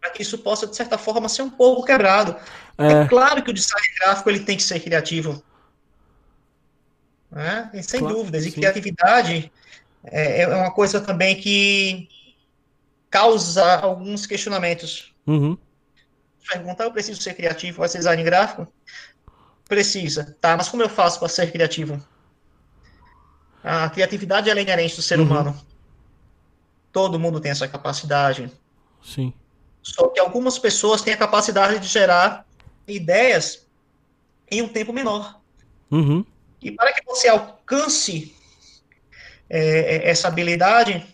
[0.00, 2.36] para que isso possa, de certa forma, ser um pouco quebrado.
[2.76, 5.42] É, é claro que o design gráfico ele tem que ser criativo.
[7.30, 7.70] Né?
[7.82, 8.46] sem claro, dúvidas.
[8.46, 8.56] E sim.
[8.56, 9.52] criatividade
[10.04, 12.08] é, é, uma coisa também que
[13.10, 15.14] causa alguns questionamentos.
[15.26, 15.58] Uhum.
[16.48, 18.66] Perguntar, eu preciso ser criativo para ser design gráfico?
[19.68, 20.56] Precisa, tá?
[20.56, 22.02] Mas como eu faço para ser criativo?
[23.62, 25.26] A criatividade é inerente do ser uhum.
[25.26, 25.60] humano.
[26.92, 28.50] Todo mundo tem essa capacidade.
[29.02, 29.32] Sim.
[29.82, 32.46] Só que algumas pessoas têm a capacidade de gerar
[32.86, 33.66] ideias
[34.50, 35.40] em um tempo menor.
[35.90, 36.24] Uhum.
[36.62, 38.34] E para que você alcance
[39.48, 41.06] é essa habilidade,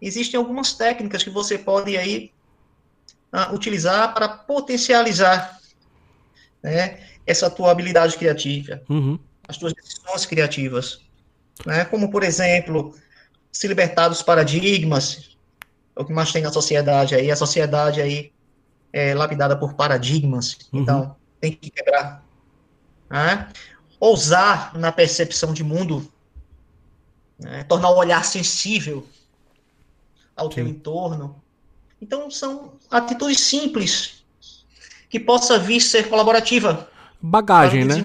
[0.00, 2.32] existem algumas técnicas que você pode aí
[3.52, 5.58] utilizar para potencializar
[6.62, 9.18] né, essa tua habilidade criativa, uhum.
[9.46, 11.06] as tuas decisões criativas
[11.64, 11.84] né?
[11.84, 12.94] como, por exemplo,
[13.52, 15.36] se libertar dos paradigmas,
[15.94, 18.32] é o que mais tem na sociedade aí, a sociedade aí
[18.92, 20.80] é lapidada por paradigmas, uhum.
[20.80, 22.24] então tem que quebrar.
[23.08, 23.48] Né?
[23.98, 26.10] Ousar na percepção de mundo,
[27.38, 27.64] né?
[27.64, 29.06] tornar o olhar sensível
[30.34, 30.56] ao Sim.
[30.56, 31.42] teu entorno.
[32.00, 34.24] Então, são atitudes simples
[35.08, 36.88] que possa vir ser colaborativa.
[37.20, 38.04] Bagagem, né?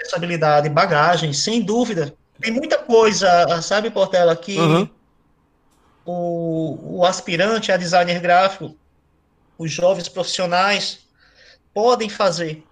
[0.00, 2.14] Essa habilidade, bagagem, sem dúvida.
[2.40, 4.88] Tem muita coisa, sabe, Portela, que uhum.
[6.04, 8.76] o, o aspirante a designer gráfico,
[9.56, 11.00] os jovens profissionais,
[11.72, 12.64] podem fazer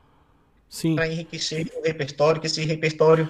[0.95, 3.29] para enriquecer o repertório, que esse repertório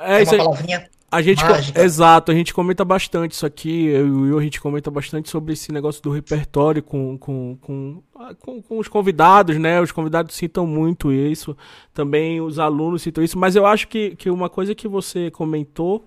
[0.00, 1.42] é, é uma palavrinha a gente,
[1.74, 5.28] exato, a gente comenta bastante isso aqui, eu e o Will, a gente comenta bastante
[5.28, 8.02] sobre esse negócio do repertório com, com, com,
[8.38, 9.80] com, com os convidados, né?
[9.80, 11.56] Os convidados citam muito isso,
[11.92, 16.04] também os alunos citam isso, mas eu acho que, que uma coisa que você comentou,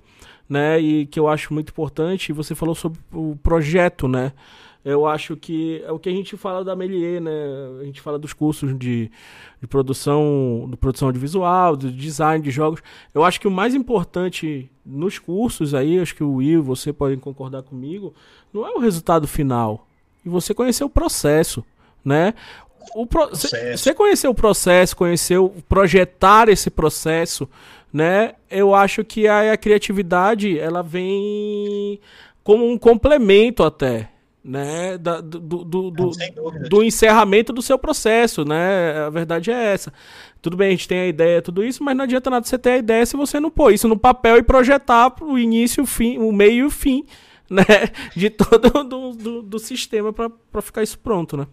[0.47, 4.31] né, e que eu acho muito importante, você falou sobre o projeto, né?
[4.85, 7.31] Eu acho que é o que a gente fala da Melier, né?
[7.81, 9.09] A gente fala dos cursos de,
[9.61, 12.81] de produção, de produção audiovisual, de design de jogos.
[13.13, 17.17] Eu acho que o mais importante nos cursos aí, acho que o Will, você podem
[17.17, 18.13] concordar comigo,
[18.51, 19.87] não é o resultado final.
[20.25, 21.63] E você conhecer o processo,
[22.03, 22.33] né?
[22.93, 23.29] O pro...
[23.29, 27.47] Você conhecer o processo, conhecer o projetar esse processo,
[27.91, 28.35] né?
[28.51, 31.99] Eu acho que a, a criatividade ela vem
[32.43, 34.09] como um complemento até,
[34.43, 36.11] né, da, do, do, do,
[36.69, 39.05] do, encerramento do seu processo, né?
[39.05, 39.93] A verdade é essa.
[40.41, 42.71] Tudo bem, a gente tem a ideia, tudo isso, mas não adianta nada você ter
[42.71, 46.17] a ideia se você não pôr isso no papel e projetar o início, o fim,
[46.17, 47.05] o meio e o fim,
[47.49, 47.63] né?
[48.15, 51.47] De todo do, do, do sistema para ficar isso pronto, né?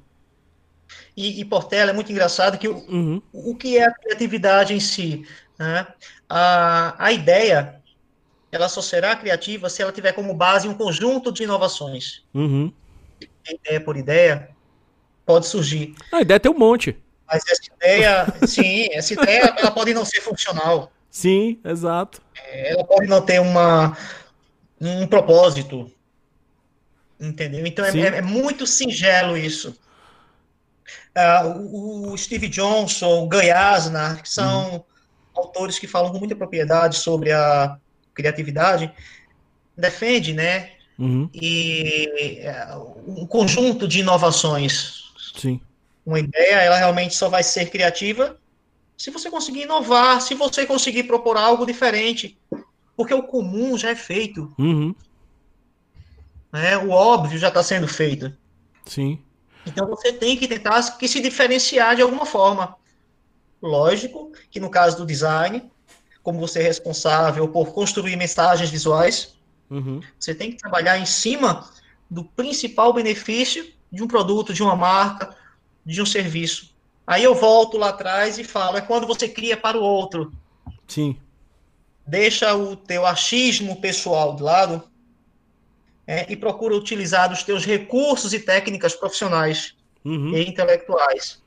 [1.16, 3.22] E, e Portela, é muito engraçado que o, uhum.
[3.32, 5.24] o que é a criatividade em si?
[5.56, 5.86] Né?
[6.28, 7.80] A, a ideia
[8.52, 12.22] ela só será criativa se ela tiver como base um conjunto de inovações.
[12.34, 12.72] Uhum.
[13.48, 14.50] Ideia por ideia
[15.26, 15.94] pode surgir.
[16.12, 16.96] A ideia tem um monte.
[17.26, 20.92] Mas essa ideia, sim, essa ideia ela pode não ser funcional.
[21.10, 22.20] Sim, exato.
[22.36, 23.96] É, ela pode não ter uma,
[24.80, 25.90] um propósito.
[27.20, 27.66] Entendeu?
[27.66, 29.78] Então é, é, muito singelo isso.
[31.16, 34.84] Uh, o, Steve Johnson, o Guy Asner, que são uhum.
[35.34, 37.76] autores que falam com muita propriedade sobre a
[38.14, 38.92] criatividade,
[39.76, 40.70] defende, né?
[41.00, 41.30] Uhum.
[41.34, 42.42] E
[42.76, 45.10] uh, um conjunto de inovações.
[45.34, 45.60] Sim.
[46.04, 48.38] Uma ideia, ela realmente só vai ser criativa
[49.00, 52.38] se você conseguir inovar, se você conseguir propor algo diferente,
[52.94, 54.54] porque o comum já é feito.
[54.58, 54.94] Uhum.
[56.52, 56.76] Né?
[56.76, 58.30] O óbvio já está sendo feito.
[58.84, 59.18] Sim.
[59.64, 62.76] Então você tem que tentar que se diferenciar de alguma forma.
[63.62, 65.70] Lógico que no caso do design,
[66.22, 69.34] como você é responsável por construir mensagens visuais,
[69.70, 70.00] uhum.
[70.18, 71.68] você tem que trabalhar em cima
[72.10, 75.36] do principal benefício de um produto, de uma marca,
[75.84, 76.74] de um serviço.
[77.06, 80.32] Aí eu volto lá atrás e falo, é quando você cria para o outro.
[80.86, 81.16] Sim.
[82.06, 84.82] Deixa o teu achismo pessoal de lado
[86.06, 90.36] é, e procura utilizar os teus recursos e técnicas profissionais uhum.
[90.36, 91.42] e intelectuais.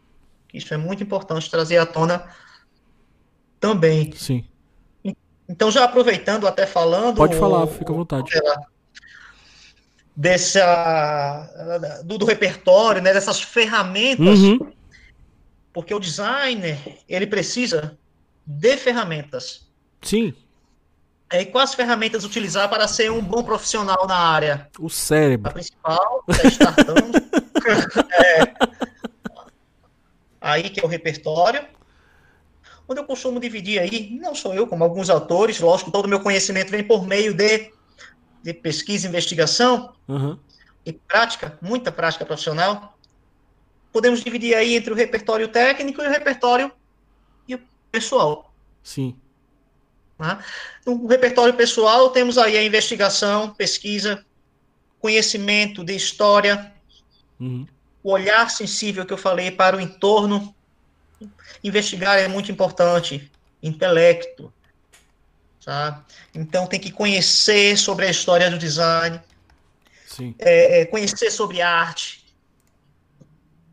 [0.54, 2.26] Isso é muito importante trazer à tona
[3.60, 4.12] também.
[4.14, 4.46] Sim.
[5.48, 7.18] Então, já aproveitando, até falando.
[7.18, 8.32] Pode falar, fica à vontade.
[10.16, 11.50] Dessa,
[12.06, 14.40] do, do repertório, né, dessas ferramentas.
[14.40, 14.72] Uhum.
[15.74, 16.78] Porque o designer,
[17.10, 17.98] ele precisa
[18.46, 19.68] de ferramentas.
[20.02, 20.34] Sim.
[21.30, 24.70] É, e quais ferramentas utilizar para ser um bom profissional na área?
[24.80, 25.50] O cérebro.
[25.50, 27.18] A principal, startando.
[28.14, 28.54] é,
[30.40, 31.66] aí que é o repertório.
[32.88, 36.20] Onde eu costumo dividir aí, não sou eu, como alguns autores, lógico, todo o meu
[36.20, 37.72] conhecimento vem por meio de,
[38.44, 40.38] de pesquisa, investigação uhum.
[40.86, 42.98] e prática, muita prática profissional.
[43.92, 46.72] Podemos dividir aí entre o repertório técnico e o repertório
[47.48, 48.54] e o pessoal.
[48.84, 49.16] Sim.
[50.20, 50.44] Né?
[50.86, 54.26] No repertório pessoal, temos aí a investigação, pesquisa,
[55.00, 56.74] conhecimento de história,
[57.40, 57.66] uhum.
[58.02, 60.54] o olhar sensível que eu falei para o entorno.
[61.64, 63.32] Investigar é muito importante,
[63.62, 64.54] intelecto.
[65.64, 66.04] Tá?
[66.34, 69.20] Então, tem que conhecer sobre a história do design,
[70.40, 72.26] é, é, conhecer sobre arte,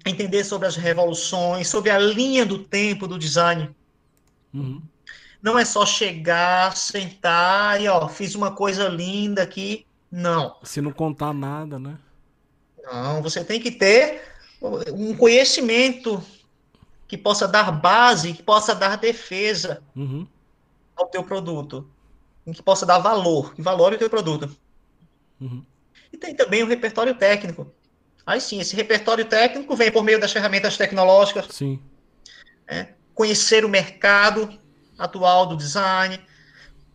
[0.06, 3.74] entender sobre as revoluções, sobre a linha do tempo do design.
[4.54, 4.80] Uhum
[5.42, 9.86] não é só chegar, sentar e ó, fiz uma coisa linda aqui.
[10.10, 10.56] Não.
[10.62, 11.96] Se não contar nada, né?
[12.84, 14.22] Não, você tem que ter
[14.92, 16.22] um conhecimento
[17.10, 20.24] que possa dar base, que possa dar defesa uhum.
[20.94, 21.90] ao teu produto,
[22.54, 24.48] que possa dar valor, que valore o teu produto.
[25.40, 25.64] Uhum.
[26.12, 27.66] E tem também o repertório técnico.
[28.24, 31.48] Aí sim, esse repertório técnico vem por meio das ferramentas tecnológicas.
[31.50, 31.80] Sim.
[32.68, 34.56] É, conhecer o mercado,
[34.96, 36.20] atual do design,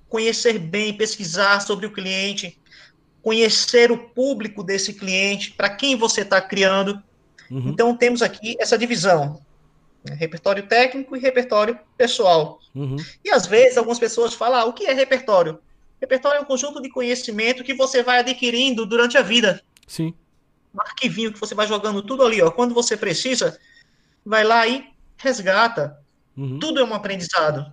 [0.07, 2.57] conhecer bem, pesquisar sobre o cliente,
[3.21, 7.03] conhecer o público desse cliente, para quem você está criando.
[7.51, 7.67] Uhum.
[7.67, 9.43] Então, temos aqui essa divisão:
[10.05, 10.15] né?
[10.15, 12.59] repertório técnico e repertório pessoal.
[12.73, 12.97] Uhum.
[13.23, 15.59] E às vezes, algumas pessoas falam: ah, o que é repertório?
[15.99, 19.61] Repertório é um conjunto de conhecimento que você vai adquirindo durante a vida.
[19.87, 20.13] Sim.
[20.73, 22.51] Um arquivinho que você vai jogando tudo ali, ó.
[22.51, 23.57] Quando você precisa,
[24.25, 24.85] vai lá e
[25.17, 25.99] resgata.
[26.35, 26.59] Uhum.
[26.59, 27.71] Tudo é um aprendizado.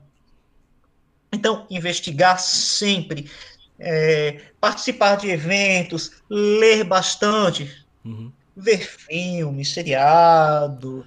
[1.32, 3.30] Então, investigar sempre,
[3.78, 8.30] é, participar de eventos, ler bastante, uhum.
[8.56, 11.06] ver filmes, seriado.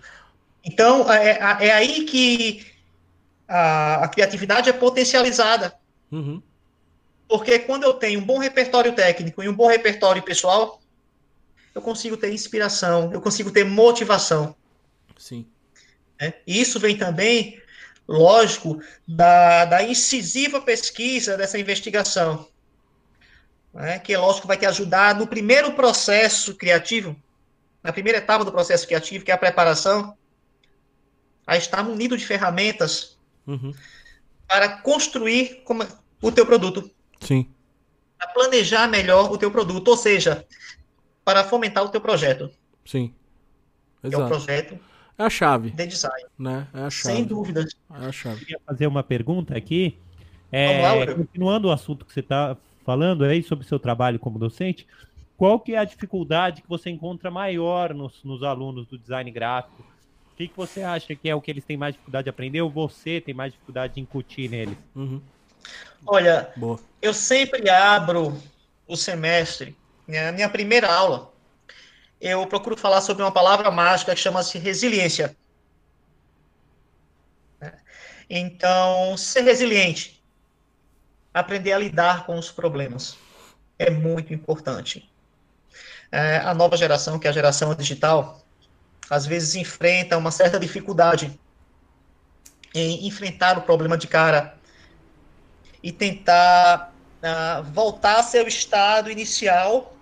[0.65, 2.65] Então, é, é, é aí que
[3.47, 5.75] a, a, criatividade é potencializada.
[6.11, 6.41] Uhum.
[7.27, 10.81] Porque quando eu tenho um bom repertório técnico e um bom repertório pessoal,
[11.73, 14.55] eu consigo ter inspiração, eu consigo ter motivação.
[15.17, 15.45] Sim.
[16.19, 17.61] É, e isso vem também
[18.07, 22.47] lógico, da, da incisiva pesquisa dessa investigação,
[23.73, 27.15] né, que é lógico vai te ajudar no primeiro processo criativo,
[27.83, 30.15] na primeira etapa do processo criativo, que é a preparação,
[31.45, 33.73] a estar munido de ferramentas uhum.
[34.47, 35.85] para construir como,
[36.21, 36.89] o teu produto.
[37.19, 37.47] Sim.
[38.17, 40.45] Para planejar melhor o teu produto, ou seja,
[41.23, 42.49] para fomentar o teu projeto.
[42.85, 43.13] Sim.
[44.03, 44.09] Exato.
[44.09, 44.79] Que é o projeto
[45.17, 45.71] é a chave.
[45.71, 46.25] De design.
[46.37, 46.67] Né?
[46.73, 47.15] É a chave.
[47.15, 47.65] Sem dúvida.
[47.93, 48.35] É a chave.
[48.35, 49.97] Eu queria fazer uma pergunta aqui.
[50.51, 52.55] É, continuando o assunto que você está
[52.85, 54.85] falando aí sobre seu trabalho como docente,
[55.35, 59.83] qual que é a dificuldade que você encontra maior nos, nos alunos do design gráfico?
[60.35, 62.61] O que, que você acha que é o que eles têm mais dificuldade de aprender
[62.61, 64.77] ou você tem mais dificuldade de incutir neles?
[64.93, 65.21] Uhum.
[66.05, 66.77] Olha, Boa.
[67.01, 68.37] eu sempre abro
[68.85, 71.31] o semestre, né, minha primeira aula,
[72.19, 75.33] eu procuro falar sobre uma palavra mágica que chama-se resiliência.
[78.29, 80.21] Então, ser resiliente,
[81.33, 83.15] aprender a lidar com os problemas,
[83.79, 85.09] é muito importante.
[86.11, 88.44] É, a nova geração, que é a geração digital,
[89.09, 91.39] às vezes enfrenta uma certa dificuldade
[92.73, 94.57] em enfrentar o problema de cara
[95.81, 99.95] e tentar uh, voltar ao seu estado inicial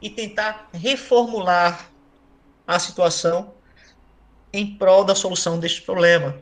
[0.00, 1.90] e tentar reformular
[2.66, 3.54] a situação
[4.52, 6.40] em prol da solução deste problema.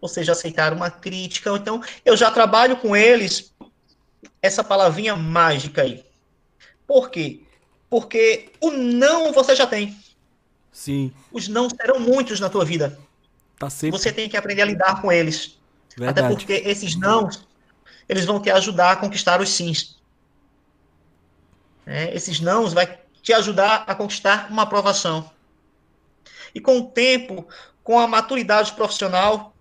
[0.00, 1.50] Ou seja, aceitar uma crítica.
[1.50, 3.54] Então, eu já trabalho com eles
[4.42, 6.04] essa palavrinha mágica aí.
[6.86, 7.40] Por quê?
[7.88, 9.96] Porque o não você já tem.
[10.74, 11.12] Sim.
[11.32, 12.98] Os não serão muitos na tua vida.
[13.56, 13.96] Tá sempre...
[13.96, 15.56] Você tem que aprender a lidar com eles.
[15.96, 16.26] Verdade.
[16.26, 17.30] Até porque esses não,
[18.08, 19.96] eles vão te ajudar a conquistar os sims.
[21.86, 25.30] É, esses não vai te ajudar a conquistar uma aprovação.
[26.52, 27.46] E com o tempo,
[27.84, 29.54] com a maturidade profissional,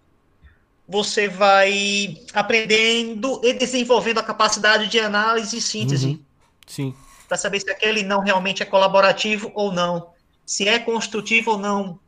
[0.88, 6.08] você vai aprendendo e desenvolvendo a capacidade de análise e síntese.
[6.08, 6.26] Uhum.
[6.66, 6.96] Sim.
[7.28, 10.13] Para saber se aquele não realmente é colaborativo ou não.
[10.54, 12.00] Se é construtivo ou não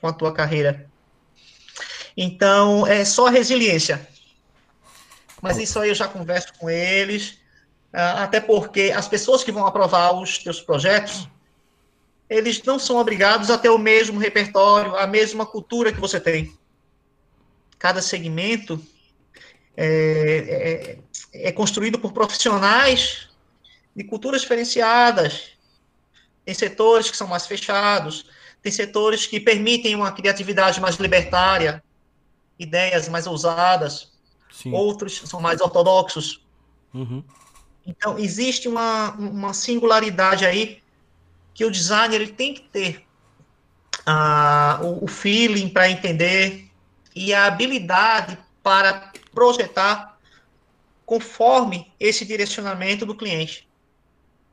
[0.00, 0.90] com a tua carreira.
[2.16, 4.04] Então, é só resiliência.
[5.40, 7.38] Mas isso aí eu já converso com eles,
[7.92, 11.28] ah, até porque as pessoas que vão aprovar os teus projetos,
[12.28, 16.58] eles não são obrigados a ter o mesmo repertório, a mesma cultura que você tem.
[17.78, 18.84] Cada segmento
[19.76, 20.98] é,
[21.32, 23.28] é, é construído por profissionais
[23.94, 25.56] de culturas diferenciadas.
[26.48, 28.24] Tem setores que são mais fechados,
[28.62, 31.84] tem setores que permitem uma criatividade mais libertária,
[32.58, 34.10] ideias mais ousadas,
[34.50, 34.72] Sim.
[34.72, 36.42] outros são mais ortodoxos.
[36.94, 37.22] Uhum.
[37.86, 40.82] Então, existe uma, uma singularidade aí
[41.52, 43.06] que o designer ele tem que ter
[44.82, 46.66] o, o feeling para entender
[47.14, 50.18] e a habilidade para projetar
[51.04, 53.68] conforme esse direcionamento do cliente.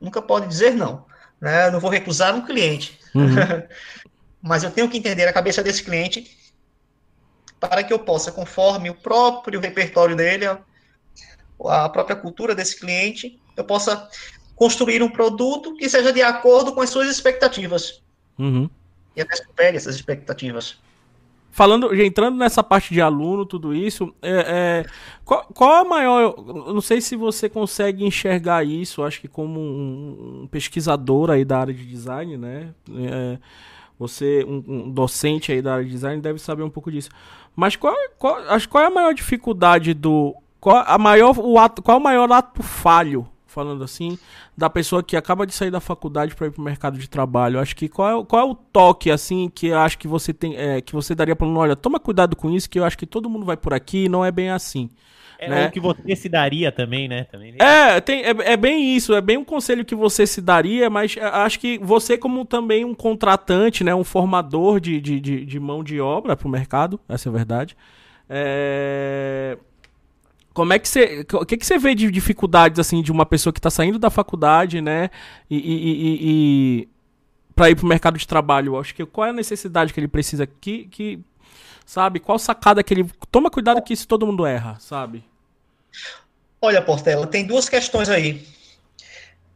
[0.01, 1.14] Nunca pode dizer não.
[1.45, 1.67] Né?
[1.67, 2.99] Eu não vou recusar um cliente.
[3.13, 3.35] Uhum.
[4.41, 6.35] Mas eu tenho que entender a cabeça desse cliente
[7.59, 13.63] para que eu possa, conforme o próprio repertório dele, a própria cultura desse cliente, eu
[13.63, 14.09] possa
[14.55, 18.01] construir um produto que seja de acordo com as suas expectativas.
[18.39, 18.67] Uhum.
[19.15, 20.79] E até supere essas expectativas.
[21.55, 24.85] Falando, entrando nessa parte de aluno, tudo isso, é, é,
[25.23, 26.35] qual, qual a maior.
[26.45, 31.73] Não sei se você consegue enxergar isso, acho que como um, pesquisador aí da área
[31.73, 32.73] de design, né?
[32.93, 33.37] É,
[33.97, 37.07] você, um, um, docente aí da área de design, deve saber um pouco disso.
[37.55, 40.35] Mas qual, qual, acho, qual é a maior dificuldade do.
[40.59, 44.19] Qual, a maior, o ato, qual é o maior ato falho, falando assim,
[44.57, 47.57] da pessoa que acaba de sair da faculdade para ir para o mercado de trabalho?
[47.57, 50.57] Acho que qual é, qual é o toque, assim, que acho que você tem.
[50.57, 53.29] É, que você daria para olha, toma cuidado com isso, que eu acho que todo
[53.29, 54.89] mundo vai por aqui e não é bem assim.
[55.39, 55.67] É né?
[55.67, 57.25] o que você se daria também, né?
[57.25, 57.55] Também?
[57.59, 61.15] É, tem, é, é, bem isso, é bem um conselho que você se daria, mas
[61.19, 63.93] acho que você, como também um contratante, né?
[63.93, 67.33] Um formador de, de, de, de mão de obra para o mercado, essa é a
[67.33, 67.75] verdade.
[68.29, 69.57] É...
[70.55, 71.25] Como é que você.
[71.33, 74.09] O que, que você vê de dificuldades, assim, de uma pessoa que está saindo da
[74.09, 75.09] faculdade, né?
[75.49, 75.57] E.
[75.57, 76.89] e, e, e
[77.53, 78.79] para ir para o mercado de trabalho?
[78.79, 80.47] Acho que qual é a necessidade que ele precisa?
[80.47, 81.19] Que, que
[81.85, 82.21] sabe?
[82.21, 83.11] Qual sacada que ele.
[83.29, 85.25] Toma cuidado que isso todo mundo erra, sabe?
[86.61, 88.47] Olha, Portela, tem duas questões aí.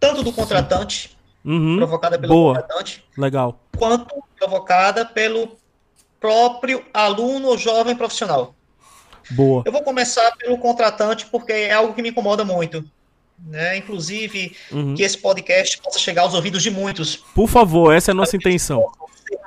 [0.02, 1.78] Tanto do contratante, uhum.
[1.78, 2.56] provocada pelo Boa.
[2.56, 5.58] contratante, legal, quanto provocada pelo
[6.20, 8.54] próprio aluno ou jovem profissional.
[9.32, 9.64] Boa.
[9.66, 12.84] Eu vou começar pelo contratante porque é algo que me incomoda muito.
[13.46, 13.78] Né?
[13.78, 14.96] Inclusive, uhum.
[14.96, 17.16] que esse podcast possa chegar aos ouvidos de muitos.
[17.16, 18.92] Por favor, essa é a nossa intenção.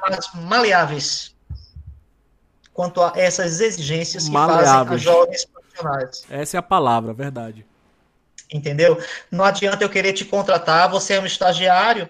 [0.09, 1.33] Mais maleáveis
[2.73, 6.25] quanto a essas exigências que fazem os jovens profissionais.
[6.31, 7.67] Essa é a palavra, verdade.
[8.53, 9.03] Entendeu?
[9.31, 12.09] Não adianta eu querer te contratar, você é um estagiário,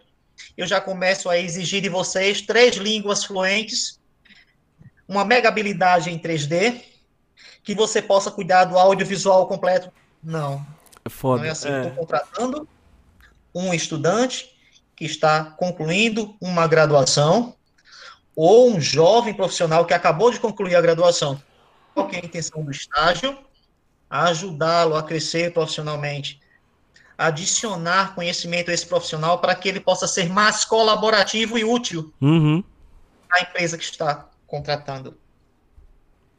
[0.57, 4.01] eu já começo a exigir de vocês três línguas fluentes,
[5.07, 6.80] uma mega habilidade em 3D,
[7.62, 9.90] que você possa cuidar do audiovisual completo.
[10.22, 10.64] Não.
[11.04, 11.42] É foda.
[11.42, 11.68] Não é assim.
[11.68, 11.96] Estou é.
[11.96, 12.68] contratando
[13.54, 14.50] um estudante
[14.96, 17.54] que está concluindo uma graduação
[18.34, 21.40] ou um jovem profissional que acabou de concluir a graduação.
[21.94, 23.36] Qual é a intenção do estágio?
[24.08, 26.40] Ajudá-lo a crescer profissionalmente,
[27.16, 32.62] adicionar conhecimento a esse profissional para que ele possa ser mais colaborativo e útil uhum.
[33.30, 35.16] à empresa que está contratando.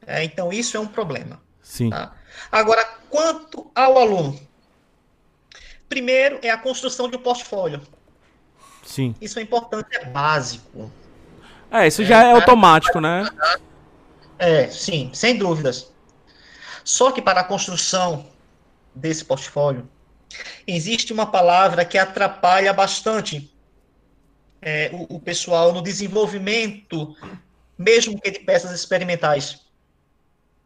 [0.06, 1.40] É, então, isso é um problema.
[1.62, 1.90] Sim.
[1.90, 2.14] Tá?
[2.50, 4.38] Agora, quanto ao aluno,
[5.88, 7.80] primeiro é a construção de um portfólio.
[8.84, 9.14] Sim.
[9.20, 10.90] Isso é importante, é básico.
[11.70, 13.28] É, isso é, já é automático, né?
[14.38, 15.92] É, sim, sem dúvidas.
[16.84, 18.26] Só que para a construção
[18.94, 19.88] desse portfólio,
[20.66, 23.50] existe uma palavra que atrapalha bastante
[24.60, 27.16] é, o, o, pessoal no desenvolvimento,
[27.76, 29.60] mesmo que de peças experimentais,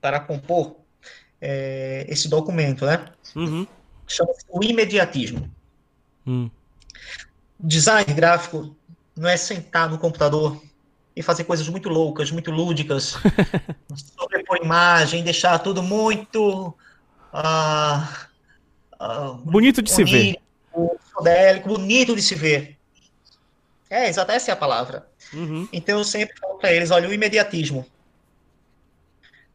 [0.00, 0.76] para compor
[1.40, 3.06] é, esse documento, né?
[3.34, 3.66] Uhum.
[4.06, 5.50] Chama-se o imediatismo.
[6.26, 6.50] Uhum.
[7.60, 8.74] Design gráfico
[9.16, 10.62] não é sentar no computador
[11.14, 13.16] e fazer coisas muito loucas, muito lúdicas,
[14.16, 16.68] sobrepor imagem, deixar tudo muito
[17.32, 17.98] uh,
[19.00, 20.38] uh, bonito de bonito, se ver,
[21.16, 22.78] modélico, bonito de se ver.
[23.90, 25.08] É, exatamente essa é a palavra.
[25.32, 25.68] Uhum.
[25.72, 27.84] Então eu sempre falo para eles, olha, o imediatismo.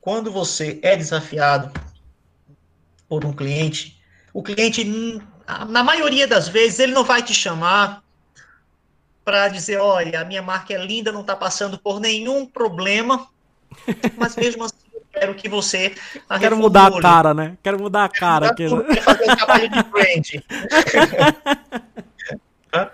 [0.03, 1.71] Quando você é desafiado
[3.07, 3.97] por um cliente,
[4.33, 4.83] o cliente,
[5.69, 8.03] na maioria das vezes, ele não vai te chamar
[9.23, 13.29] para dizer, olha, a minha marca é linda, não está passando por nenhum problema,
[14.17, 15.95] mas mesmo assim eu quero que você
[16.37, 17.57] Quero mudar a cara, né?
[17.63, 18.51] Quero mudar a cara.
[18.51, 18.95] Aqui, né?
[18.97, 20.27] fazer um trabalho de brand.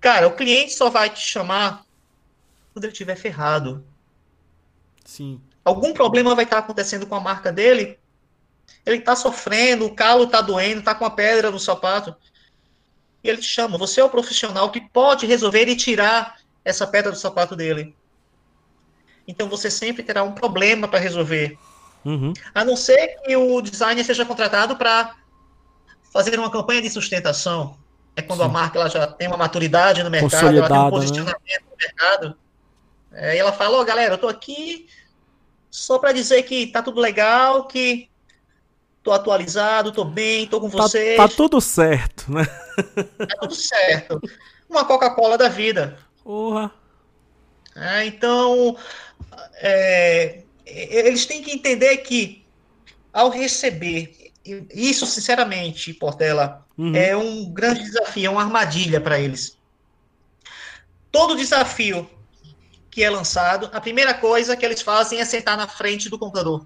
[0.00, 1.84] cara, o cliente só vai te chamar
[2.72, 3.84] quando ele estiver ferrado.
[5.04, 5.38] Sim.
[5.64, 7.98] Algum problema vai estar acontecendo com a marca dele.
[8.84, 12.14] Ele está sofrendo, o calo está doendo, está com a pedra no sapato
[13.24, 13.78] e ele te chama.
[13.78, 17.96] Você é o profissional que pode resolver e tirar essa pedra do sapato dele.
[19.26, 21.58] Então você sempre terá um problema para resolver.
[22.04, 22.34] Uhum.
[22.54, 25.16] A não ser que o designer seja contratado para
[26.12, 27.78] fazer uma campanha de sustentação.
[28.14, 28.46] É quando Sim.
[28.46, 30.90] a marca ela já tem uma maturidade no mercado, ela tem um né?
[30.90, 31.58] posicionamento né?
[31.70, 32.36] no mercado.
[33.12, 34.86] É, e ela fala, ó, oh, galera, eu tô aqui
[35.74, 38.08] só para dizer que tá tudo legal, que
[39.02, 41.16] tô atualizado, tô bem, tô com tá, vocês.
[41.16, 42.44] Tá tudo certo, né?
[43.18, 44.20] Tá tudo certo.
[44.70, 45.98] Uma Coca-Cola da vida.
[46.22, 46.70] Porra.
[47.74, 48.76] É, então,
[49.54, 52.46] é, eles têm que entender que,
[53.12, 54.30] ao receber,
[54.72, 56.94] isso, sinceramente, Portela, uhum.
[56.94, 59.58] é um grande desafio, é uma armadilha para eles.
[61.10, 62.08] Todo desafio
[62.94, 66.64] que é lançado, a primeira coisa que eles fazem é sentar na frente do computador.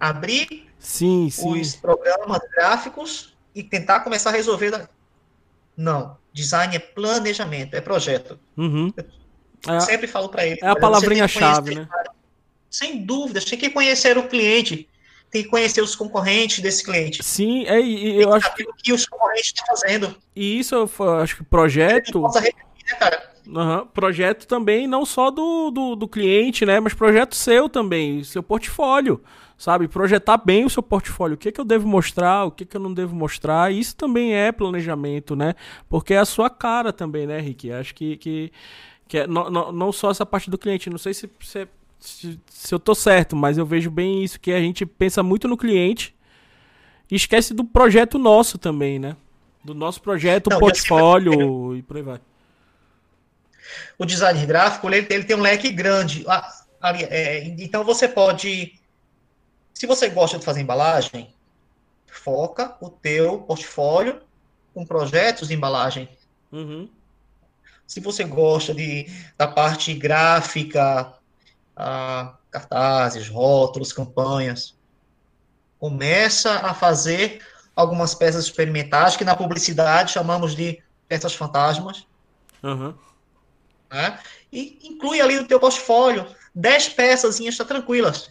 [0.00, 1.60] Abrir sim, sim.
[1.60, 4.88] os programas gráficos e tentar começar a resolver.
[5.76, 6.16] Não.
[6.32, 8.40] Design é planejamento, é projeto.
[8.56, 8.90] Uhum.
[9.68, 10.58] É, sempre falo para ele.
[10.62, 11.88] É a palavrinha-chave, né?
[12.70, 14.88] Sem dúvida, tem que conhecer o cliente,
[15.30, 17.22] tem que conhecer os concorrentes desse cliente.
[17.22, 18.62] Sim, é, e eu acho que...
[18.62, 20.16] o que os concorrentes estão fazendo.
[20.34, 22.26] E isso eu acho que projeto.
[22.26, 22.54] Repetir,
[22.86, 23.27] né, cara?
[23.48, 23.86] Uhum.
[23.86, 26.78] Projeto também, não só do, do, do, cliente, né?
[26.80, 29.22] Mas projeto seu também, seu portfólio
[29.58, 29.88] sabe?
[29.88, 31.34] Projetar bem o seu portfólio.
[31.34, 33.72] O que, é que eu devo mostrar, o que, é que eu não devo mostrar.
[33.72, 35.54] Isso também é planejamento, né?
[35.88, 37.72] Porque é a sua cara também, né, Rick?
[37.72, 38.52] Acho que, que,
[39.08, 40.88] que é, não, não, não só essa parte do cliente.
[40.88, 41.68] Não sei se, se,
[41.98, 45.48] se, se eu tô certo, mas eu vejo bem isso, que a gente pensa muito
[45.48, 46.14] no cliente
[47.10, 49.16] e esquece do projeto nosso também, né?
[49.64, 52.20] Do nosso projeto, não, portfólio assim, e por aí vai.
[53.98, 56.24] O design gráfico, ele, ele tem um leque grande.
[56.28, 58.78] Ah, ali, é, então você pode
[59.78, 61.32] se você gosta de fazer embalagem,
[62.08, 64.20] foca o teu portfólio
[64.74, 66.08] com projetos de embalagem.
[66.50, 66.90] Uhum.
[67.86, 69.06] Se você gosta de,
[69.36, 71.14] da parte gráfica,
[71.76, 74.74] ah, cartazes, rótulos, campanhas,
[75.78, 77.40] começa a fazer
[77.76, 82.04] algumas peças experimentais que na publicidade chamamos de peças fantasmas.
[82.64, 82.94] Uhum.
[83.90, 84.18] Né?
[84.52, 88.30] E inclui ali no teu portfólio 10 peças está tranquilas.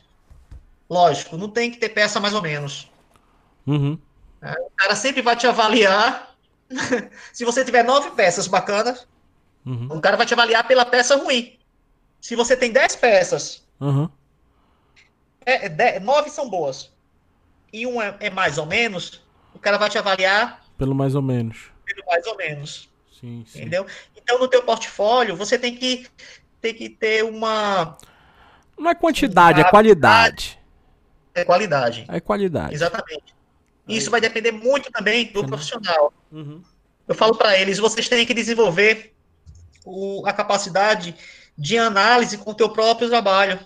[0.90, 2.92] Lógico, não tem que ter peça mais ou menos.
[3.66, 3.98] Uhum.
[4.42, 6.36] É, o cara sempre vai te avaliar.
[7.34, 9.08] Se você tiver nove peças bacanas,
[9.66, 9.88] uhum.
[9.90, 11.58] o cara vai te avaliar pela peça ruim.
[12.22, 14.10] Se você tem dez peças, uhum.
[15.46, 16.92] é, é, nove são boas
[17.72, 19.22] e um é, é, mais ou menos,
[19.54, 21.72] o cara vai te avaliar pelo mais ou menos.
[21.86, 22.90] Pelo mais ou menos.
[23.20, 23.60] Sim, sim.
[23.60, 23.86] Entendeu?
[24.16, 26.08] Então no teu portfólio você tem que
[26.62, 27.98] tem que ter uma
[28.78, 30.58] não é quantidade, é qualidade
[31.38, 32.06] é qualidade.
[32.08, 32.74] É qualidade.
[32.74, 33.36] Exatamente.
[33.88, 35.48] Isso vai depender muito também do uhum.
[35.48, 36.12] profissional.
[36.32, 36.62] Uhum.
[37.08, 39.14] Eu falo para eles, vocês têm que desenvolver
[39.86, 41.16] o, a capacidade
[41.58, 43.60] de análise com o teu próprio trabalho,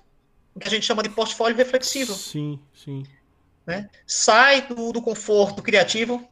[0.54, 2.14] o que a gente chama de portfólio reflexivo.
[2.14, 3.04] Sim, sim.
[3.66, 3.90] Né?
[4.06, 6.28] Sai do, do conforto criativo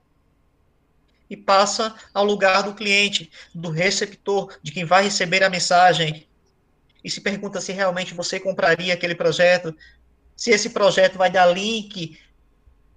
[1.29, 6.27] e passa ao lugar do cliente, do receptor, de quem vai receber a mensagem,
[7.03, 9.75] e se pergunta se realmente você compraria aquele projeto,
[10.35, 12.19] se esse projeto vai dar link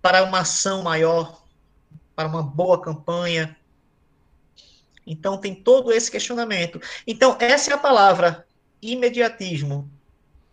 [0.01, 1.43] para uma ação maior,
[2.15, 3.57] para uma boa campanha.
[5.07, 6.81] Então tem todo esse questionamento.
[7.07, 8.47] Então essa é a palavra
[8.81, 9.91] imediatismo.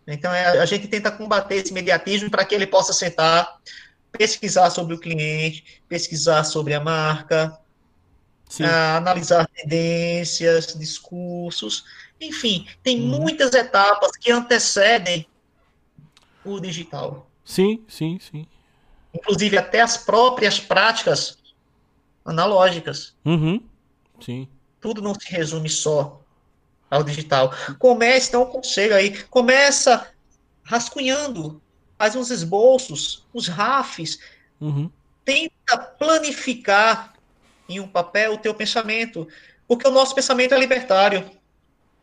[0.06, 3.60] Então é, a gente tenta combater esse imediatismo para que ele possa sentar,
[4.12, 7.56] pesquisar sobre o cliente, pesquisar sobre a marca,
[8.58, 11.84] uh, analisar tendências, discursos,
[12.20, 13.20] enfim, tem uhum.
[13.20, 15.26] muitas etapas que antecedem
[16.44, 17.30] o digital.
[17.44, 18.46] Sim, sim, sim.
[19.14, 21.38] Inclusive até as próprias práticas
[22.24, 23.14] analógicas.
[23.24, 23.62] Uhum.
[24.20, 24.48] Sim.
[24.80, 26.20] Tudo não se resume só
[26.90, 27.54] ao digital.
[27.78, 30.10] Comece, então, um conselho aí, começa
[30.62, 31.60] rascunhando,
[31.98, 34.18] faz uns esboços, uns rafes,
[34.60, 34.90] uhum.
[35.24, 37.14] tenta planificar
[37.70, 39.26] em um papel o teu pensamento,
[39.66, 41.30] porque o nosso pensamento é libertário.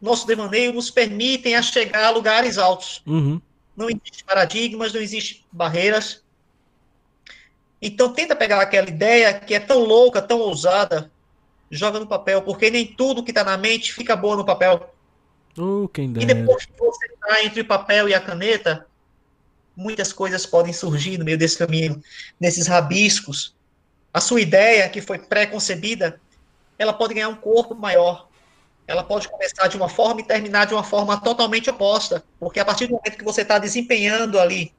[0.01, 3.01] Nosso devaneio nos permitem a chegar a lugares altos.
[3.05, 3.41] Uhum.
[3.75, 6.23] Não existe paradigmas, não existe barreiras.
[7.81, 11.11] Então tenta pegar aquela ideia que é tão louca, tão ousada,
[11.69, 14.93] joga no papel, porque nem tudo que está na mente fica boa no papel.
[15.57, 15.89] Uh,
[16.19, 18.85] e depois que você está entre o papel e a caneta,
[19.75, 22.01] muitas coisas podem surgir no meio desse caminho,
[22.39, 23.56] nesses rabiscos.
[24.17, 26.19] A sua ideia, que foi pré-concebida,
[26.75, 28.27] ela pode ganhar um corpo maior.
[28.87, 32.23] Ela pode começar de uma forma e terminar de uma forma totalmente oposta.
[32.39, 34.73] Porque a partir do momento que você está desempenhando ali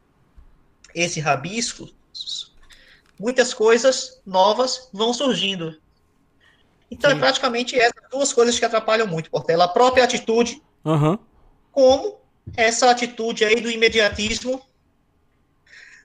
[0.92, 1.88] esse rabisco,
[3.16, 5.80] muitas coisas novas vão surgindo.
[6.90, 7.18] Então, é Sim.
[7.18, 9.66] é praticamente essas duas coisas que atrapalham muito, Portela.
[9.66, 11.16] A própria atitude, uhum.
[11.70, 12.18] como
[12.56, 14.60] essa atitude aí do imediatismo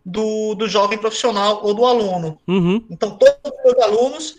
[0.06, 2.39] do, do jovem profissional ou do aluno.
[2.47, 2.86] Uhum.
[2.89, 4.38] Então, todos os meus alunos,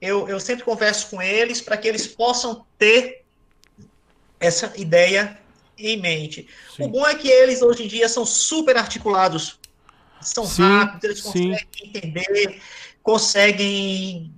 [0.00, 3.24] eu, eu sempre converso com eles para que eles possam ter
[4.40, 5.38] essa ideia
[5.76, 6.48] em mente.
[6.76, 6.84] Sim.
[6.84, 9.58] O bom é que eles, hoje em dia, são super articulados,
[10.20, 11.66] são sim, rápidos, eles conseguem sim.
[11.82, 12.60] entender,
[13.02, 14.32] conseguem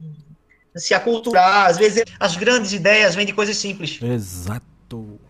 [0.75, 1.67] se aculturar.
[1.67, 4.01] Às vezes as grandes ideias vêm de coisas simples.
[4.03, 5.21] Exato.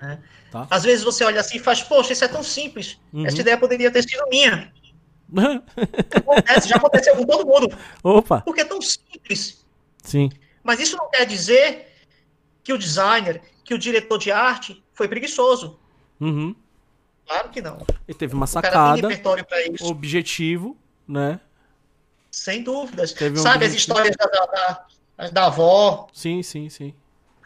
[0.00, 0.18] É.
[0.50, 0.66] Tá.
[0.68, 2.98] Às vezes você olha assim e faz, poxa, isso é tão simples.
[3.12, 3.26] Uhum.
[3.26, 4.72] Essa ideia poderia ter sido minha.
[6.14, 7.76] Acontece, já aconteceu com todo mundo.
[8.02, 8.40] Opa.
[8.40, 9.64] Porque é tão simples.
[10.02, 10.28] Sim.
[10.62, 11.86] Mas isso não quer dizer
[12.64, 15.78] que o designer, que o diretor de arte foi preguiçoso.
[16.20, 16.54] Uhum.
[17.26, 17.78] Claro que não.
[18.08, 19.08] Ele teve uma sacada,
[19.82, 20.76] objetivo,
[21.06, 21.38] né?
[22.28, 23.14] Sem dúvidas.
[23.20, 26.08] Um Sabe as histórias da, da, da, avó?
[26.12, 26.92] Sim, sim, sim.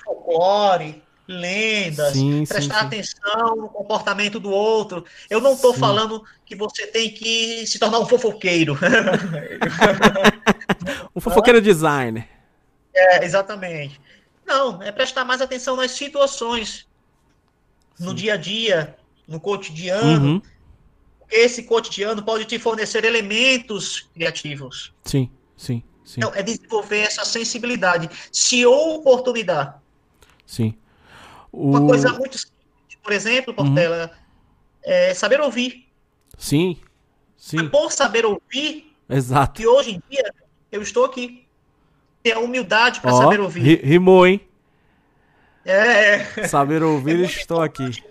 [0.03, 5.05] Folclore, lendas, sim, prestar sim, atenção no comportamento do outro.
[5.31, 8.79] Eu não estou falando que você tem que se tornar um fofoqueiro.
[11.15, 12.29] um fofoqueiro designer.
[12.95, 14.01] É, exatamente.
[14.47, 16.87] Não, é prestar mais atenção nas situações,
[17.99, 18.95] no dia a dia,
[19.27, 20.35] no cotidiano.
[20.35, 20.43] Uhum
[21.31, 24.93] esse cotidiano pode te fornecer elementos criativos.
[25.05, 26.21] Sim, sim, sim.
[26.21, 28.09] Então, é desenvolver essa sensibilidade.
[28.31, 29.75] Se oportunidade.
[30.47, 30.77] Sim.
[31.55, 31.71] O...
[31.71, 33.67] Uma coisa muito simples, por exemplo, uhum.
[33.67, 34.19] Portela, uhum.
[34.83, 35.87] é saber ouvir.
[36.37, 36.81] Sim,
[37.37, 37.61] sim.
[37.61, 39.53] É por saber ouvir, Exato.
[39.53, 40.35] que hoje em dia
[40.73, 41.47] eu estou aqui.
[42.25, 43.85] Ter a humildade para saber ouvir.
[43.85, 44.41] Rimou, hein?
[45.65, 46.15] É.
[46.41, 46.49] é.
[46.49, 48.03] Saber ouvir, é estou aqui.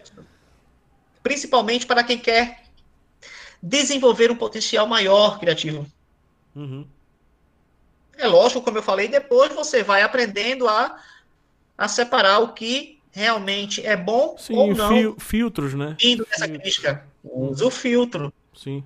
[1.21, 2.63] Principalmente para quem quer
[3.61, 5.85] desenvolver um potencial maior criativo.
[6.55, 6.87] Uhum.
[8.15, 10.97] É lógico, como eu falei, depois você vai aprendendo a,
[11.77, 14.89] a separar o que realmente é bom Sim, ou não.
[14.89, 15.95] Fil filtros, né?
[16.03, 17.05] Indo nessa crítica.
[17.23, 18.33] Usa o filtro.
[18.53, 18.83] Sim.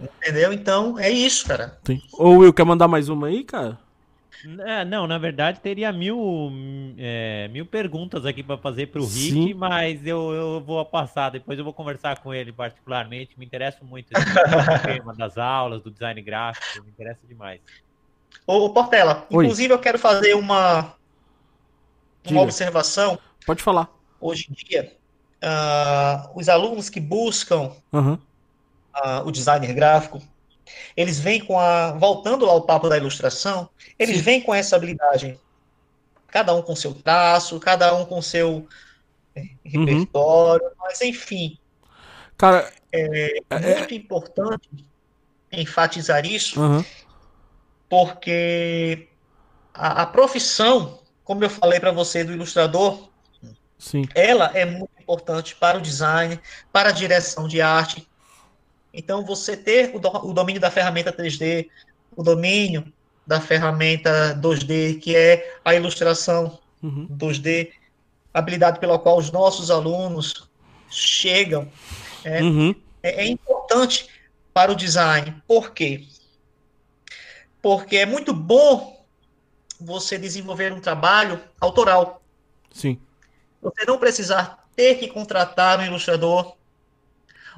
[0.00, 0.52] Entendeu?
[0.52, 1.78] Então, é isso, cara.
[1.84, 2.00] Sim.
[2.12, 3.78] Ô, Will, quer mandar mais uma aí, cara?
[4.60, 6.52] É, não, na verdade teria mil,
[6.96, 11.58] é, mil perguntas aqui para fazer para o Rick, mas eu, eu vou passar, depois
[11.58, 13.32] eu vou conversar com ele particularmente.
[13.36, 14.24] Me interessa muito esse
[14.86, 17.60] tema das aulas, do design gráfico, me interessa demais.
[18.46, 19.44] Ô, Portela, Oi.
[19.44, 20.94] inclusive eu quero fazer uma,
[22.24, 23.18] uma observação.
[23.48, 23.88] Pode falar.
[24.20, 24.94] Hoje em dia,
[25.42, 28.12] uh, os alunos que buscam uhum.
[28.12, 30.20] uh, o designer gráfico,
[30.94, 31.92] eles vêm com a.
[31.92, 34.22] Voltando ao papo da ilustração, eles Sim.
[34.22, 35.40] vêm com essa habilidade.
[36.26, 38.68] Cada um com seu traço, cada um com seu
[39.34, 40.72] é, repertório, uhum.
[40.80, 41.56] mas enfim.
[42.36, 44.68] Cara, é, é muito importante
[45.50, 46.84] enfatizar isso, uhum.
[47.88, 49.08] porque
[49.72, 53.07] a, a, profissão, como eu falei para você, do ilustrador,
[53.78, 54.04] Sim.
[54.14, 56.40] ela é muito importante para o design,
[56.72, 58.08] para a direção de arte,
[58.92, 61.68] então, você ter o, do, o domínio da ferramenta 3D,
[62.16, 62.92] o domínio
[63.26, 67.06] da ferramenta 2D, que é a ilustração uhum.
[67.10, 67.70] 2D,
[68.32, 70.48] habilidade pela qual os nossos alunos
[70.90, 71.70] chegam
[72.24, 72.74] é, uhum.
[73.02, 74.08] é, é importante
[74.54, 75.40] para o design.
[75.46, 76.06] Por quê?
[77.60, 79.04] Porque é muito bom
[79.78, 82.22] você desenvolver um trabalho autoral.
[82.72, 82.98] Sim.
[83.60, 86.56] Você não precisar ter que contratar um ilustrador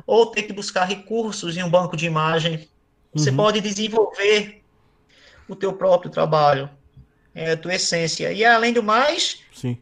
[0.06, 2.68] ou ter que buscar recursos em um banco de imagem.
[3.12, 3.36] Você uhum.
[3.36, 4.62] pode desenvolver
[5.48, 6.70] o teu próprio trabalho,
[7.34, 8.32] é, a tua essência.
[8.32, 9.78] E além do mais, Sim.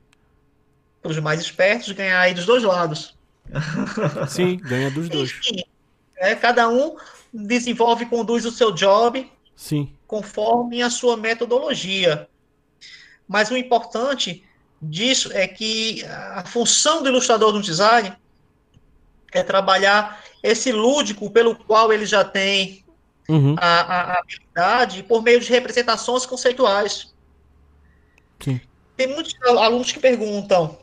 [1.01, 3.17] para os mais espertos, ganhar aí dos dois lados.
[4.29, 5.31] Sim, ganha dos dois.
[5.31, 5.63] Enfim,
[6.17, 6.97] é, cada um
[7.33, 9.93] desenvolve e conduz o seu job Sim.
[10.07, 12.29] conforme a sua metodologia.
[13.27, 14.45] Mas o importante
[14.81, 18.17] disso é que a função do ilustrador no design
[19.33, 22.85] é trabalhar esse lúdico pelo qual ele já tem
[23.29, 23.57] uhum.
[23.59, 27.13] a, a, habilidade por meio de representações conceituais.
[28.41, 28.61] Sim.
[28.97, 30.79] Tem muitos alunos que perguntam: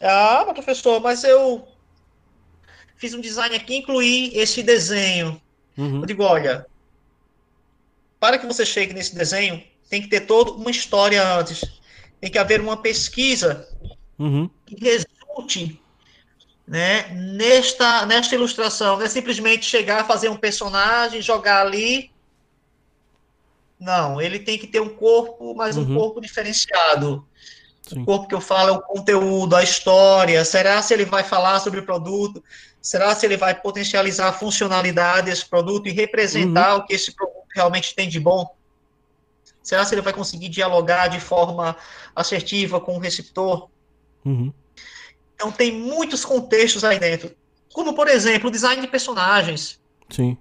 [0.00, 1.66] Ah, professor, mas eu
[2.96, 5.40] fiz um design aqui, incluí esse desenho.
[5.76, 6.00] Uhum.
[6.00, 6.66] Eu digo: olha,
[8.20, 11.75] para que você chegue nesse desenho, tem que ter toda uma história antes.
[12.20, 13.68] Tem que haver uma pesquisa
[14.18, 14.48] uhum.
[14.64, 15.80] que resulte
[16.66, 18.96] né, nesta, nesta ilustração.
[18.96, 22.10] Não é simplesmente chegar, fazer um personagem, jogar ali.
[23.78, 25.82] Não, ele tem que ter um corpo, mas uhum.
[25.84, 27.26] um corpo diferenciado.
[27.82, 28.02] Sim.
[28.02, 30.44] O corpo que eu falo é o conteúdo, a história.
[30.44, 32.42] Será se ele vai falar sobre o produto?
[32.80, 36.80] Será se ele vai potencializar a funcionalidade desse produto e representar uhum.
[36.80, 38.55] o que esse produto realmente tem de bom?
[39.66, 41.76] Será se ele vai conseguir dialogar de forma
[42.14, 43.68] assertiva com o receptor?
[44.24, 44.52] Uhum.
[45.34, 47.34] Então tem muitos contextos aí dentro.
[47.74, 49.80] Como, por exemplo, o design de personagens.
[50.08, 50.38] Sim.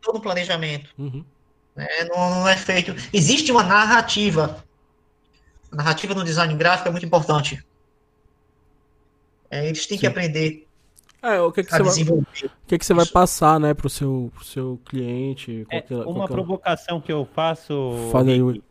[0.00, 0.88] Todo o planejamento.
[0.96, 1.22] Uhum.
[1.74, 1.86] Né?
[2.04, 2.94] Não, não, é feito.
[3.12, 4.64] Existe uma narrativa.
[5.70, 7.62] A narrativa no design gráfico é muito importante.
[9.50, 10.00] É, eles têm Sim.
[10.00, 10.65] que aprender.
[11.22, 12.26] É, o que, que, você, vai, o
[12.66, 15.66] que, que você vai passar, né, pro seu, pro seu cliente?
[15.70, 16.34] É, qualquer, uma qualquer...
[16.34, 18.08] provocação que eu faço.
[18.12, 18.62] Fala aí,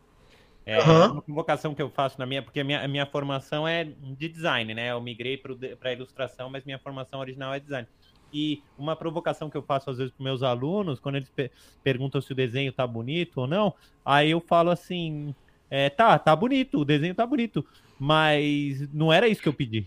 [0.66, 1.12] é uhum.
[1.12, 4.28] uma convocação que eu faço na minha, porque a minha, a minha formação é de
[4.28, 4.90] design, né?
[4.90, 7.86] Eu migrei para ilustração, mas minha formação original é design.
[8.32, 11.52] E uma provocação que eu faço às vezes para meus alunos, quando eles pe
[11.84, 13.72] perguntam se o desenho tá bonito ou não,
[14.04, 15.32] aí eu falo assim:
[15.70, 17.64] é, tá, tá bonito, o desenho tá bonito,
[17.96, 19.86] mas não era isso que eu pedi.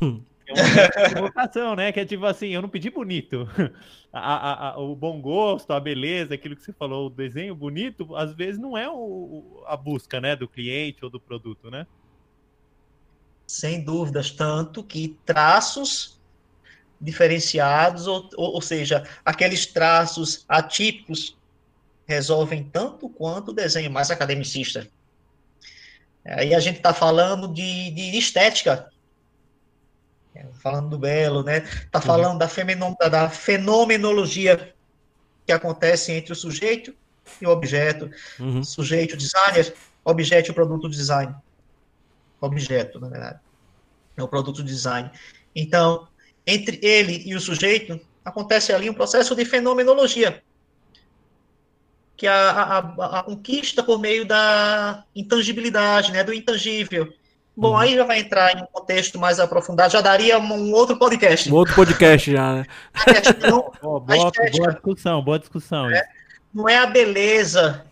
[0.50, 1.92] É uma provocação, né?
[1.92, 3.48] Que é tipo assim, eu não pedi bonito.
[4.12, 8.16] A, a, a, o bom gosto, a beleza, aquilo que você falou, o desenho bonito,
[8.16, 11.86] às vezes não é o, a busca, né, do cliente ou do produto, né?
[13.46, 16.20] Sem dúvidas, tanto que traços
[17.00, 21.38] diferenciados, ou, ou, ou seja, aqueles traços atípicos
[22.04, 24.88] resolvem tanto quanto o desenho mais academicista.
[26.24, 28.90] Aí a gente está falando de, de estética,
[30.54, 31.60] falando do belo, né?
[31.90, 32.04] Tá uhum.
[32.04, 34.74] falando da, da fenomenologia
[35.46, 36.94] que acontece entre o sujeito
[37.40, 38.10] e o objeto.
[38.38, 38.62] Uhum.
[38.62, 39.74] Sujeito, designer,
[40.04, 41.34] objeto e o produto design.
[42.40, 43.40] Objeto, na verdade.
[44.16, 45.10] É o produto design.
[45.54, 46.08] Então,
[46.46, 50.42] entre ele e o sujeito, acontece ali um processo de fenomenologia.
[52.16, 56.22] Que é a, a, a conquista por meio da intangibilidade, né?
[56.22, 57.12] Do intangível
[57.60, 57.76] Bom, uhum.
[57.76, 61.52] aí já vai entrar em um contexto mais aprofundado, já daria um outro podcast.
[61.52, 62.66] Um outro podcast já, né?
[63.50, 65.90] Não, oh, boa, estética, boa, discussão, boa discussão.
[65.90, 66.08] É,
[66.54, 67.84] não é a beleza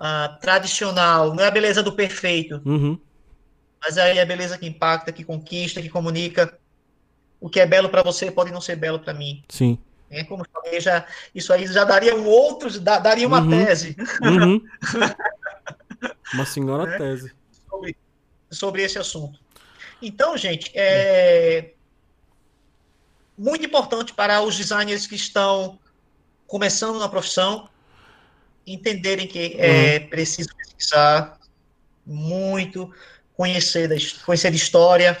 [0.00, 2.60] uh, tradicional, não é a beleza do perfeito.
[2.64, 2.98] Uhum.
[3.80, 6.58] Mas aí é a beleza que impacta, que conquista, que comunica.
[7.40, 9.44] O que é belo para você pode não ser belo para mim.
[9.48, 9.78] Sim.
[10.10, 13.50] É, como falei, já, isso aí já daria um outro, daria uma uhum.
[13.50, 13.96] tese.
[14.22, 14.60] Uhum.
[16.34, 16.98] uma senhora é.
[16.98, 17.32] tese.
[17.70, 17.96] Sobre
[18.50, 19.38] sobre esse assunto.
[20.00, 21.72] Então, gente, é
[23.36, 25.78] muito importante para os designers que estão
[26.46, 27.68] começando na profissão
[28.66, 30.08] entenderem que é uhum.
[30.08, 31.38] preciso pesquisar
[32.04, 32.92] muito,
[33.34, 33.94] conhecer, da,
[34.24, 35.18] conhecer a história,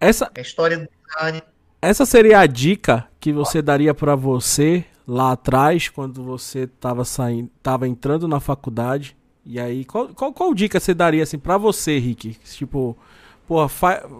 [0.00, 1.42] essa, a história do design.
[1.80, 7.50] Essa seria a dica que você daria para você lá atrás, quando você estava saindo,
[7.56, 9.16] estava entrando na faculdade
[9.46, 12.36] e aí, qual, qual, qual dica você daria assim para você, Rick?
[12.44, 12.98] Tipo,
[13.46, 13.70] porra,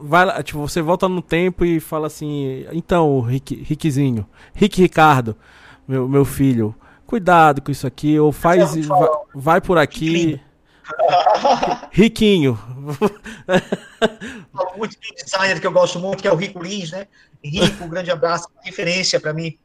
[0.03, 4.25] vai, tipo, você volta no tempo e fala assim, então, Rick, Rickzinho,
[4.55, 5.37] Rick Ricardo,
[5.87, 6.73] meu, meu filho,
[7.05, 10.41] cuidado com isso aqui, ou faz, vai, vai por aqui.
[11.91, 12.57] Riquinho.
[14.77, 17.09] Muito de um designer que eu gosto muito, que é o Rico Lins, né?
[17.43, 19.59] Rico, um grande abraço, referência para mim.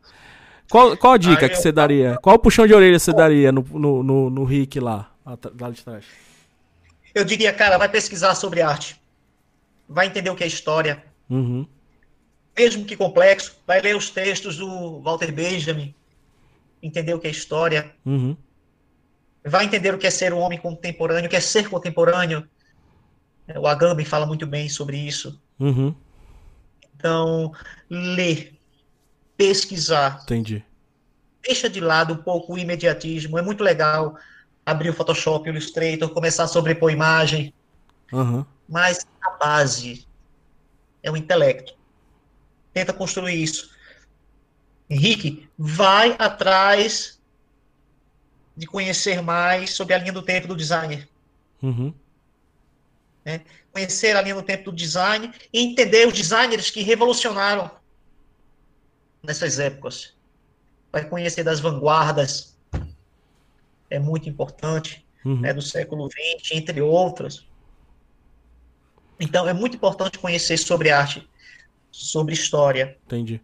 [0.68, 2.18] Qual, qual a dica que você daria?
[2.20, 5.11] Qual puxão de orelha você daria no, no, no, no Rick lá?
[5.26, 6.05] Lá de trás?
[7.13, 8.99] Eu diria, cara, vai pesquisar sobre arte.
[9.88, 11.03] Vai entender o que é história.
[11.30, 11.65] Uhum.
[12.57, 15.95] mesmo que complexo, vai ler os textos do Walter Benjamin,
[16.84, 18.36] entender o que é história, uhum.
[19.45, 22.45] vai entender o que é ser um homem contemporâneo, o que é ser contemporâneo.
[23.55, 25.41] O Agamben fala muito bem sobre isso.
[25.57, 25.95] Uhum.
[26.95, 27.53] Então,
[27.89, 28.53] ler,
[29.38, 30.19] pesquisar.
[30.24, 30.63] Entendi.
[31.41, 33.39] Deixa de lado um pouco o imediatismo.
[33.39, 34.17] É muito legal
[34.72, 37.53] abrir o Photoshop, o Illustrator, começar a sobrepor imagem.
[38.11, 38.45] Uhum.
[38.67, 40.07] Mas a base
[41.03, 41.76] é o intelecto.
[42.74, 43.72] Tenta construir isso.
[44.89, 47.22] Henrique, vai atrás
[48.55, 51.07] de conhecer mais sobre a linha do tempo do designer.
[51.61, 51.93] Uhum.
[53.24, 53.41] É,
[53.72, 57.72] conhecer a linha do tempo do design e entender os designers que revolucionaram
[59.24, 60.13] nessas épocas.
[60.91, 62.50] Vai conhecer das vanguardas,
[63.91, 65.41] é muito importante, uhum.
[65.41, 67.45] né, do século XX, entre outras.
[69.19, 71.29] Então, é muito importante conhecer sobre arte,
[71.91, 72.97] sobre história.
[73.05, 73.39] Entendi.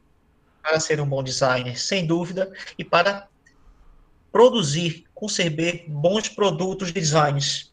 [0.63, 3.27] Para ser um bom designer, sem dúvida, e para
[4.31, 7.71] produzir, conceber bons produtos de designs.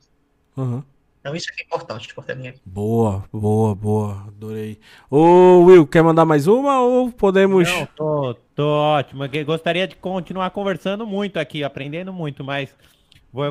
[0.57, 0.83] Uhum.
[1.21, 2.55] Então isso é importante, Portelinha.
[2.67, 4.25] Boa, boa, boa.
[4.29, 4.79] Adorei.
[5.11, 7.67] Ô, Will, quer mandar mais uma ou podemos.
[7.67, 9.25] Não, tô, tô ótimo.
[9.45, 12.75] Gostaria de continuar conversando muito aqui, aprendendo muito, mas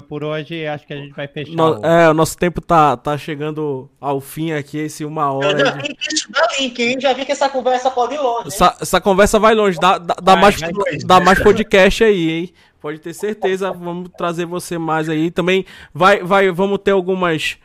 [0.07, 1.53] por hoje acho que a gente vai fechar.
[1.53, 1.85] No, o...
[1.85, 5.59] É, o nosso tempo tá, tá chegando ao fim aqui, esse uma hora.
[5.59, 6.97] Eu já vi que isso dá link, hein?
[6.99, 8.47] Já vi que essa conversa pode ir longe.
[8.47, 12.31] Essa, essa, conversa vai longe, dá, dá, dá vai, mais, vai dá mais podcast aí,
[12.31, 12.53] hein?
[12.79, 15.29] Pode ter certeza, vamos trazer você mais aí.
[15.31, 17.57] Também vai, vai, vamos ter algumas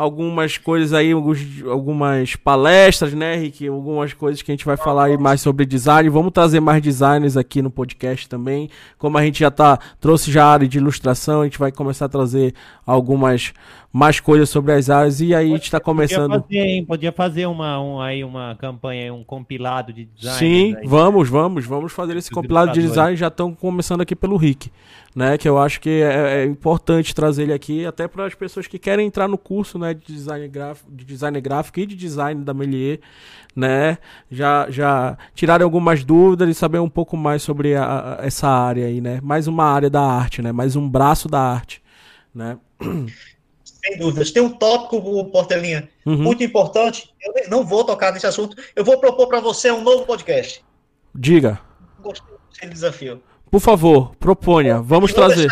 [0.00, 3.68] algumas coisas aí, alguns, algumas palestras, né, Rick?
[3.68, 6.08] Algumas coisas que a gente vai falar aí mais sobre design.
[6.08, 8.70] Vamos trazer mais designers aqui no podcast também.
[8.96, 12.06] Como a gente já tá, trouxe já a área de ilustração, a gente vai começar
[12.06, 12.54] a trazer
[12.86, 13.52] algumas
[13.92, 16.30] mais coisas sobre as áreas e aí a gente está começando.
[16.30, 16.84] Podia fazer, hein?
[16.84, 20.38] Podia fazer uma, um, aí uma campanha, um compilado de design.
[20.38, 20.86] Sim, aí.
[20.86, 23.16] vamos, vamos, vamos fazer esse compilado de design.
[23.16, 24.70] Já estão começando aqui pelo Rick,
[25.14, 25.36] né?
[25.36, 28.78] Que eu acho que é, é importante trazer ele aqui, até para as pessoas que
[28.78, 32.54] querem entrar no curso, né, de design gráfico, de design gráfico e de design da
[32.54, 33.00] Melier,
[33.56, 33.98] né?
[34.30, 39.00] Já, já tirarem algumas dúvidas e saber um pouco mais sobre a, essa área aí,
[39.00, 39.20] né?
[39.20, 40.52] Mais uma área da arte, né?
[40.52, 41.82] Mais um braço da arte,
[42.32, 42.56] né?
[43.84, 44.30] Sem dúvidas.
[44.30, 46.18] Tem um tópico, Portelinha, uhum.
[46.18, 47.12] muito importante.
[47.22, 48.56] Eu não vou tocar nesse assunto.
[48.76, 50.64] Eu vou propor para você um novo podcast.
[51.14, 51.60] Diga.
[52.00, 53.22] Gostei desafio.
[53.50, 54.80] Por favor, proponha.
[54.80, 55.48] Vamos trazer.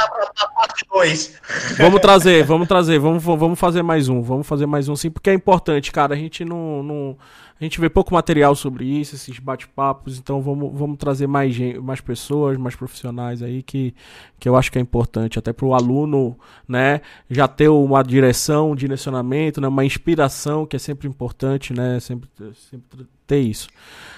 [1.76, 2.98] Vamos trazer, vamos trazer.
[2.98, 4.22] Vamos, vamos fazer mais um.
[4.22, 6.14] Vamos fazer mais um sim, porque é importante, cara.
[6.14, 7.18] A gente não, não
[7.60, 11.80] a gente vê pouco material sobre isso, esses bate-papos, então vamos, vamos trazer mais, gente,
[11.80, 13.94] mais pessoas, mais profissionais aí que,
[14.38, 16.38] que eu acho que é importante, até para o aluno
[16.68, 21.98] né, já ter uma direção, um direcionamento, né, uma inspiração, que é sempre importante, né,
[22.00, 22.28] sempre,
[22.70, 23.68] sempre ter isso.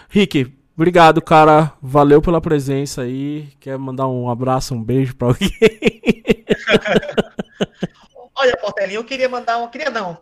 [0.09, 5.51] Rick, obrigado, cara, valeu pela presença aí, quer mandar um abraço, um beijo para alguém?
[8.37, 10.19] Olha, Portelinho, eu queria mandar um, queria não,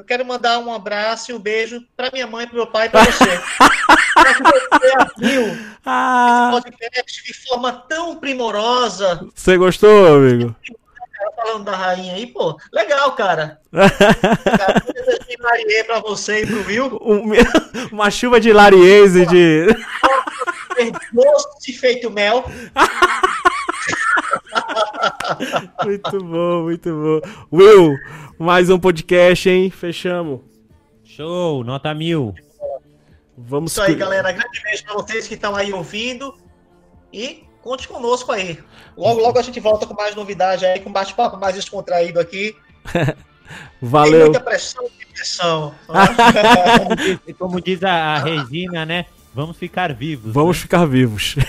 [0.00, 2.90] eu quero mandar um abraço e um beijo para minha mãe, para meu pai e
[2.90, 3.24] para você.
[4.34, 6.52] que você abriu ah.
[6.52, 9.28] esse podcast de forma tão primorosa.
[9.34, 10.56] Você gostou, amigo?
[11.36, 13.60] falando da rainha aí, pô, legal, cara.
[13.72, 16.98] de Larie pra você e pro Will.
[17.92, 19.66] Uma chuva de lariês e de.
[21.12, 22.44] Doce feito mel.
[25.84, 27.20] muito bom, muito bom.
[27.52, 27.96] Will,
[28.40, 29.70] mais um podcast, hein?
[29.70, 30.40] Fechamos.
[31.04, 32.34] Show, nota mil.
[33.36, 34.32] Vamos Isso aí, galera.
[34.32, 36.34] Grande beijo pra vocês que estão aí ouvindo.
[37.12, 38.58] E conte conosco aí.
[38.96, 42.56] Logo, logo a gente volta com mais novidade aí, com bate-papo mais descontraído aqui.
[43.82, 44.12] Valeu.
[44.12, 45.74] Tem muita pressão e pressão.
[45.86, 49.04] como, diz, como diz a, a Regina, né?
[49.34, 50.32] Vamos ficar vivos.
[50.32, 50.62] Vamos né?
[50.62, 51.36] ficar vivos.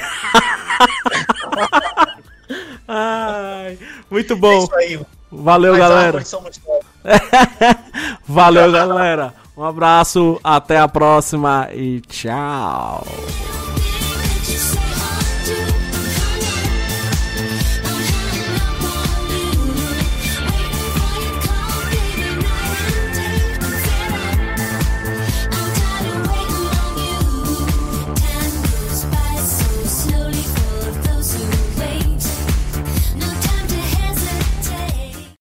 [2.86, 3.80] Ai,
[4.10, 4.52] muito bom.
[4.52, 5.00] É isso aí.
[5.32, 6.24] Valeu, Mais galera.
[8.28, 9.34] Valeu, galera.
[9.56, 13.06] Um abraço, até a próxima e tchau.